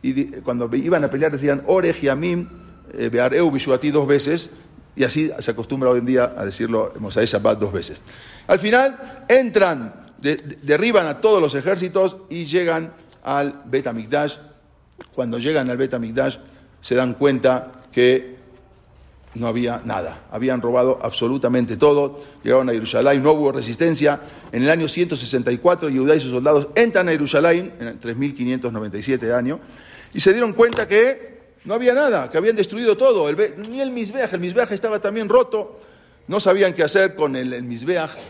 [0.01, 2.47] y di- cuando iban a pelear decían, Ore, Yamim,
[2.93, 4.49] eh, Beareu, Bishuati dos veces,
[4.95, 8.03] y así se acostumbra hoy en día a decirlo Mosaí Shabbat dos veces.
[8.47, 14.37] Al final entran, de- de- derriban a todos los ejércitos y llegan al Bet Amikdash.
[15.13, 16.37] Cuando llegan al Bet Amikdash
[16.81, 18.34] se dan cuenta que
[19.35, 20.23] no había nada.
[20.31, 22.19] Habían robado absolutamente todo.
[22.43, 24.19] Llegaron a Jerusalén, no hubo resistencia.
[24.51, 29.59] En el año 164, Judá y sus soldados entran a Jerusalén, en el 3597 año,
[30.13, 33.27] y se dieron cuenta que no había nada, que habían destruido todo.
[33.29, 33.35] El
[33.69, 35.79] ni el Misbeach, el Misbeach estaba también roto.
[36.27, 37.63] No sabían qué hacer con el, el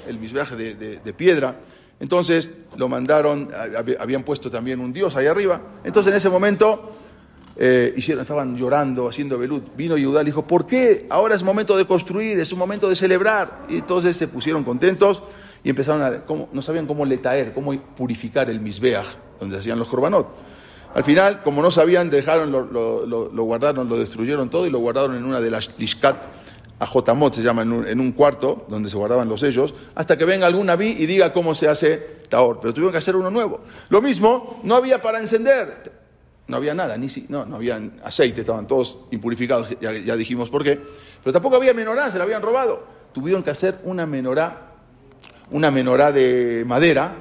[0.07, 1.55] el Misbeach de, de- piedra.
[1.99, 5.61] Entonces lo mandaron, hab- habían puesto también un dios ahí arriba.
[5.83, 6.93] Entonces en ese momento
[7.57, 9.75] eh, estaban llorando, haciendo velut.
[9.75, 12.95] Vino Yudá y dijo, ¿por qué ahora es momento de construir, es un momento de
[12.95, 13.65] celebrar?
[13.69, 15.23] Y entonces se pusieron contentos
[15.63, 19.87] y empezaron a, cómo- no sabían cómo letaer, cómo purificar el misbeach, donde hacían los
[19.87, 20.27] korbanot.
[20.93, 25.25] Al final, como no sabían, dejaron, lo, guardaron, lo destruyeron todo y lo guardaron en
[25.25, 26.15] una de las lishkat,
[26.77, 30.25] a Jotamot se llama, en un, en cuarto donde se guardaban los sellos, hasta que
[30.25, 31.97] venga algún naví y diga cómo se hace
[32.29, 32.59] Taor.
[32.61, 33.61] Pero tuvieron que hacer uno nuevo.
[33.89, 35.94] Lo mismo, no había para encender.
[36.47, 40.63] No había nada, ni si, no, no había aceite, estaban todos impurificados, ya, dijimos por
[40.63, 40.79] qué.
[41.23, 42.83] Pero tampoco había menorá, se la habían robado.
[43.13, 44.73] Tuvieron que hacer una menorá,
[45.49, 47.15] una menorá de madera,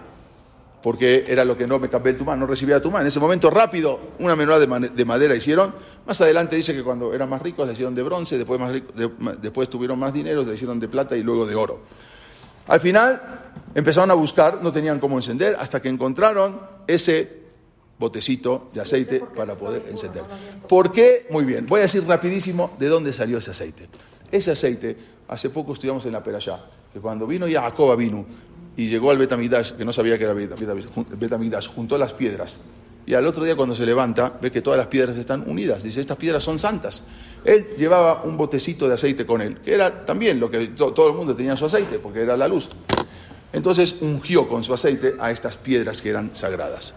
[0.83, 3.03] porque era lo que no me cambié tu mano, no recibía tu mano.
[3.03, 5.75] En ese momento, rápido, una menorá de, madera hicieron.
[6.07, 9.70] Más adelante dice que cuando eran más ricos le hicieron de bronce, después, más después
[9.70, 11.81] tuvieron más dinero, le hicieron de plata y luego de oro.
[12.66, 13.22] Al final
[13.75, 17.43] empezaron a buscar, no tenían cómo encender, hasta que encontraron ese
[17.99, 20.22] botecito de aceite para poder encender.
[20.68, 21.26] ¿Por qué?
[21.30, 23.88] Muy bien, voy a decir rapidísimo de dónde salió ese aceite.
[24.30, 24.97] Ese aceite,
[25.28, 28.26] hace poco estudiamos en la Perashá, que cuando vino Jacob vino
[28.76, 32.61] y llegó al Betamidash, que no sabía que era Betamigdash, juntó las piedras.
[33.07, 35.82] Y al otro día cuando se levanta, ve que todas las piedras están unidas.
[35.82, 37.05] Dice, estas piedras son santas.
[37.45, 41.11] Él llevaba un botecito de aceite con él, que era también lo que to- todo
[41.11, 42.70] el mundo tenía su aceite, porque era la luz.
[43.53, 46.95] Entonces ungió con su aceite a estas piedras que eran sagradas.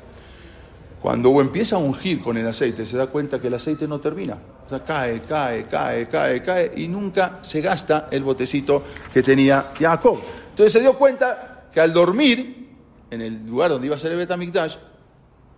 [1.07, 4.37] Cuando empieza a ungir con el aceite, se da cuenta que el aceite no termina.
[4.65, 8.83] O sea, cae, cae, cae, cae, cae, y nunca se gasta el botecito
[9.13, 10.19] que tenía Jacob.
[10.49, 12.75] Entonces se dio cuenta que al dormir,
[13.09, 14.75] en el lugar donde iba a ser el Betamikdash,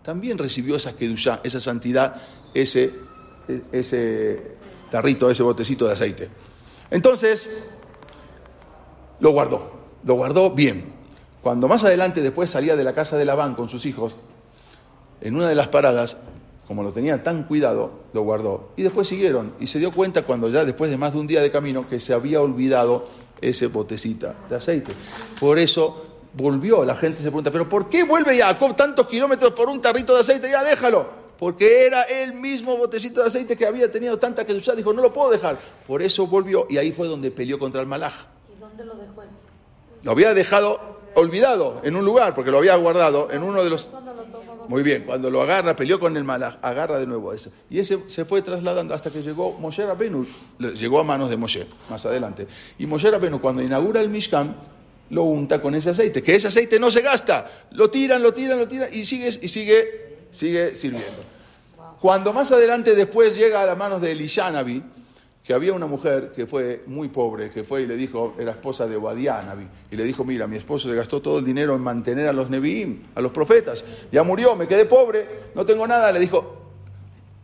[0.04, 2.22] también recibió esa kedushá, esa santidad,
[2.54, 2.94] ese,
[3.72, 4.52] ese
[4.92, 6.30] tarrito, ese botecito de aceite.
[6.92, 7.50] Entonces,
[9.20, 9.72] lo guardó,
[10.04, 10.94] lo guardó bien.
[11.42, 14.20] Cuando más adelante después salía de la casa de Labán con sus hijos,
[15.22, 16.18] en una de las paradas,
[16.68, 18.70] como lo tenía tan cuidado, lo guardó.
[18.78, 19.54] Y después siguieron.
[19.60, 22.00] Y se dio cuenta cuando ya después de más de un día de camino que
[22.00, 23.08] se había olvidado
[23.42, 24.92] ese botecita de aceite.
[25.40, 26.84] Por eso volvió.
[26.84, 30.20] La gente se pregunta, ¿pero por qué vuelve Jacob tantos kilómetros por un tarrito de
[30.20, 30.50] aceite?
[30.50, 31.20] Ya déjalo.
[31.38, 34.76] Porque era el mismo botecito de aceite que había tenido tanta que usar.
[34.76, 35.58] Dijo, no lo puedo dejar.
[35.88, 36.68] Por eso volvió.
[36.70, 38.26] Y ahí fue donde peleó contra el malaj.
[38.54, 39.24] ¿Y dónde lo dejó?
[40.04, 43.90] Lo había dejado olvidado en un lugar, porque lo había guardado en uno de los...
[44.70, 47.50] Muy bien, cuando lo agarra, peleó con el malaj, agarra de nuevo a ese.
[47.72, 50.28] Y ese se fue trasladando hasta que llegó Moshe Rabenu,
[50.60, 52.46] le- llegó a manos de Moshe, más adelante.
[52.78, 54.56] Y Moshe Rabenu, cuando inaugura el Mishkan,
[55.10, 58.60] lo unta con ese aceite, que ese aceite no se gasta, lo tiran, lo tiran,
[58.60, 61.24] lo tiran y sigue, y sigue, sigue sirviendo.
[62.00, 64.84] Cuando más adelante después llega a las manos de Elishanabi,
[65.50, 68.86] que había una mujer que fue muy pobre, que fue y le dijo, era esposa
[68.86, 71.82] de Obadiah Nabi, y le dijo, mira, mi esposo se gastó todo el dinero en
[71.82, 75.26] mantener a los Nevi'im, a los profetas, ya murió, me quedé pobre,
[75.56, 76.59] no tengo nada, le dijo,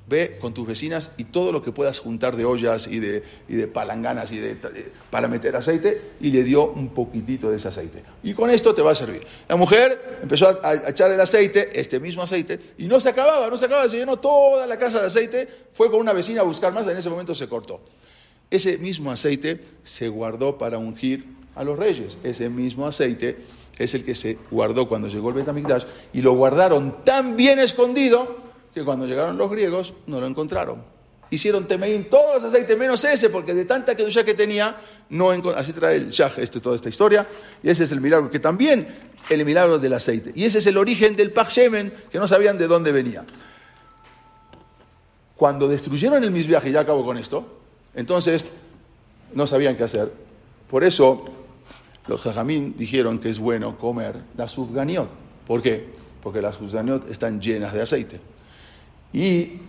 [0.08, 3.56] ve con tus vecinas y todo lo que puedas juntar de ollas y de, y
[3.56, 7.68] de palanganas y de, eh, para meter aceite, y le dio un poquitito de ese
[7.68, 8.04] aceite.
[8.24, 9.26] Y con esto te va a servir.
[9.48, 13.50] La mujer empezó a, a echar el aceite, este mismo aceite, y no se acababa,
[13.50, 16.44] no se acababa, se llenó toda la casa de aceite, fue con una vecina a
[16.44, 17.82] buscar más, en ese momento se cortó.
[18.52, 21.26] Ese mismo aceite se guardó para ungir
[21.56, 22.18] a los reyes.
[22.24, 23.38] Ese mismo aceite
[23.78, 28.45] es el que se guardó cuando llegó el Betamigdash y lo guardaron tan bien escondido
[28.76, 30.84] que cuando llegaron los griegos no lo encontraron.
[31.30, 34.76] Hicieron temeín todos los aceites menos ese porque de tanta que que tenía
[35.10, 37.26] no así trae el Shah este, toda esta historia
[37.64, 38.88] y ese es el milagro que también
[39.30, 42.58] el milagro del aceite y ese es el origen del Pach Shemen que no sabían
[42.58, 43.26] de dónde venía.
[45.38, 47.46] Cuando destruyeron el y ya acabo con esto,
[47.94, 48.46] entonces
[49.34, 50.12] no sabían qué hacer.
[50.70, 51.26] Por eso
[52.08, 55.10] los jajamín dijeron que es bueno comer la sufganiot.
[55.48, 55.88] ¿Por qué?
[56.22, 58.35] Porque las sufganiot están llenas de aceite.
[59.16, 59.62] Y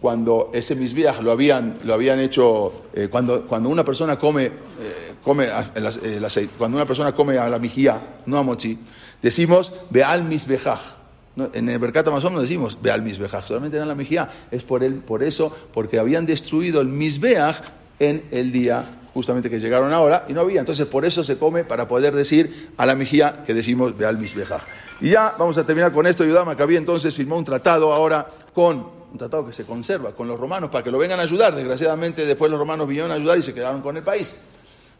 [0.00, 5.14] cuando ese misbeach lo habían, lo habían hecho, eh, cuando, cuando una persona come, eh,
[5.22, 8.76] come aceite, cuando una persona come a la mijía, no a mochi,
[9.22, 10.80] decimos beal misbejaj.
[11.36, 14.28] No, en el Mercat Amazon no decimos beal misbejaj, solamente en la mijía.
[14.50, 17.62] Es por, el, por eso, porque habían destruido el misbeach
[18.00, 20.60] en el día justamente que llegaron ahora y no había.
[20.60, 24.62] Entonces por eso se come para poder decir a la mijía que decimos beal misbejaj.
[25.00, 26.24] Y ya vamos a terminar con esto.
[26.24, 30.38] Yudá Maccabi entonces firmó un tratado ahora con un tratado que se conserva con los
[30.38, 31.54] romanos para que lo vengan a ayudar.
[31.54, 34.36] Desgraciadamente después los romanos vinieron a ayudar y se quedaron con el país.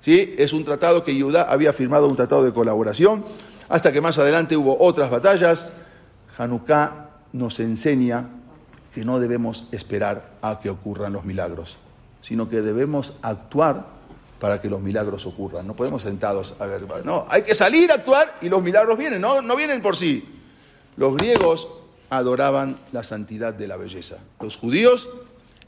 [0.00, 0.34] ¿Sí?
[0.38, 3.24] Es un tratado que Judá había firmado, un tratado de colaboración,
[3.68, 5.66] hasta que más adelante hubo otras batallas.
[6.36, 8.28] Hanukkah nos enseña
[8.94, 11.78] que no debemos esperar a que ocurran los milagros,
[12.20, 13.86] sino que debemos actuar
[14.39, 15.66] para que los milagros ocurran.
[15.66, 19.20] No podemos sentados a ver, no, hay que salir a actuar y los milagros vienen,
[19.20, 20.24] no, no vienen por sí.
[20.97, 21.68] Los griegos
[22.11, 24.18] adoraban la santidad de la belleza.
[24.41, 25.11] Los judíos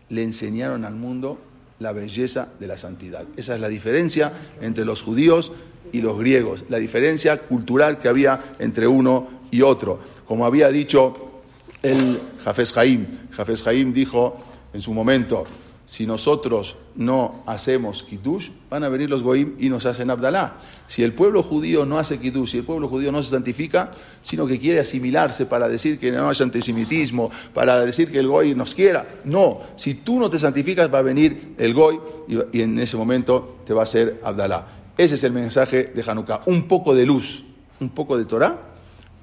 [0.09, 1.39] le enseñaron al mundo
[1.79, 3.25] la belleza de la santidad.
[3.37, 5.53] Esa es la diferencia entre los judíos
[5.93, 10.01] y los griegos, la diferencia cultural que había entre uno y otro.
[10.27, 11.43] Como había dicho
[11.83, 14.37] el Jafes Haim, Jafes Haim dijo
[14.73, 15.45] en su momento,
[15.87, 20.57] si nosotros no hacemos kiddush, van a venir los goim y nos hacen abdalá.
[20.89, 24.49] Si el pueblo judío no hace kiddush, si el pueblo judío no se santifica, sino
[24.49, 28.75] que quiere asimilarse para decir que no haya antisemitismo, para decir que el goy nos
[28.75, 32.97] quiera, no, si tú no te santificas va a venir el goy y, en ese
[32.97, 34.67] momento te va a hacer abdalá.
[34.99, 37.45] Ese es el mensaje de Hanukkah, un poco de luz,
[37.79, 38.73] un poco de Torah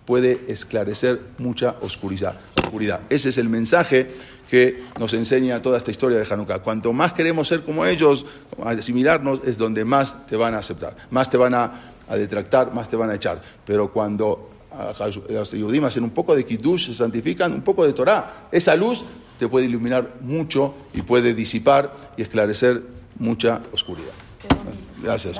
[0.05, 2.35] puede esclarecer mucha oscuridad.
[2.61, 3.01] oscuridad.
[3.09, 4.09] Ese es el mensaje
[4.49, 6.59] que nos enseña toda esta historia de Hanukkah.
[6.59, 8.25] Cuanto más queremos ser como ellos,
[8.63, 12.89] asimilarnos, es donde más te van a aceptar, más te van a, a detractar, más
[12.89, 13.41] te van a echar.
[13.65, 14.93] Pero cuando ah,
[15.29, 19.03] los Yudim hacen un poco de Kiddush, se santifican, un poco de Torah, esa luz
[19.39, 22.81] te puede iluminar mucho y puede disipar y esclarecer
[23.19, 24.13] mucha oscuridad.
[25.01, 25.39] Gracias.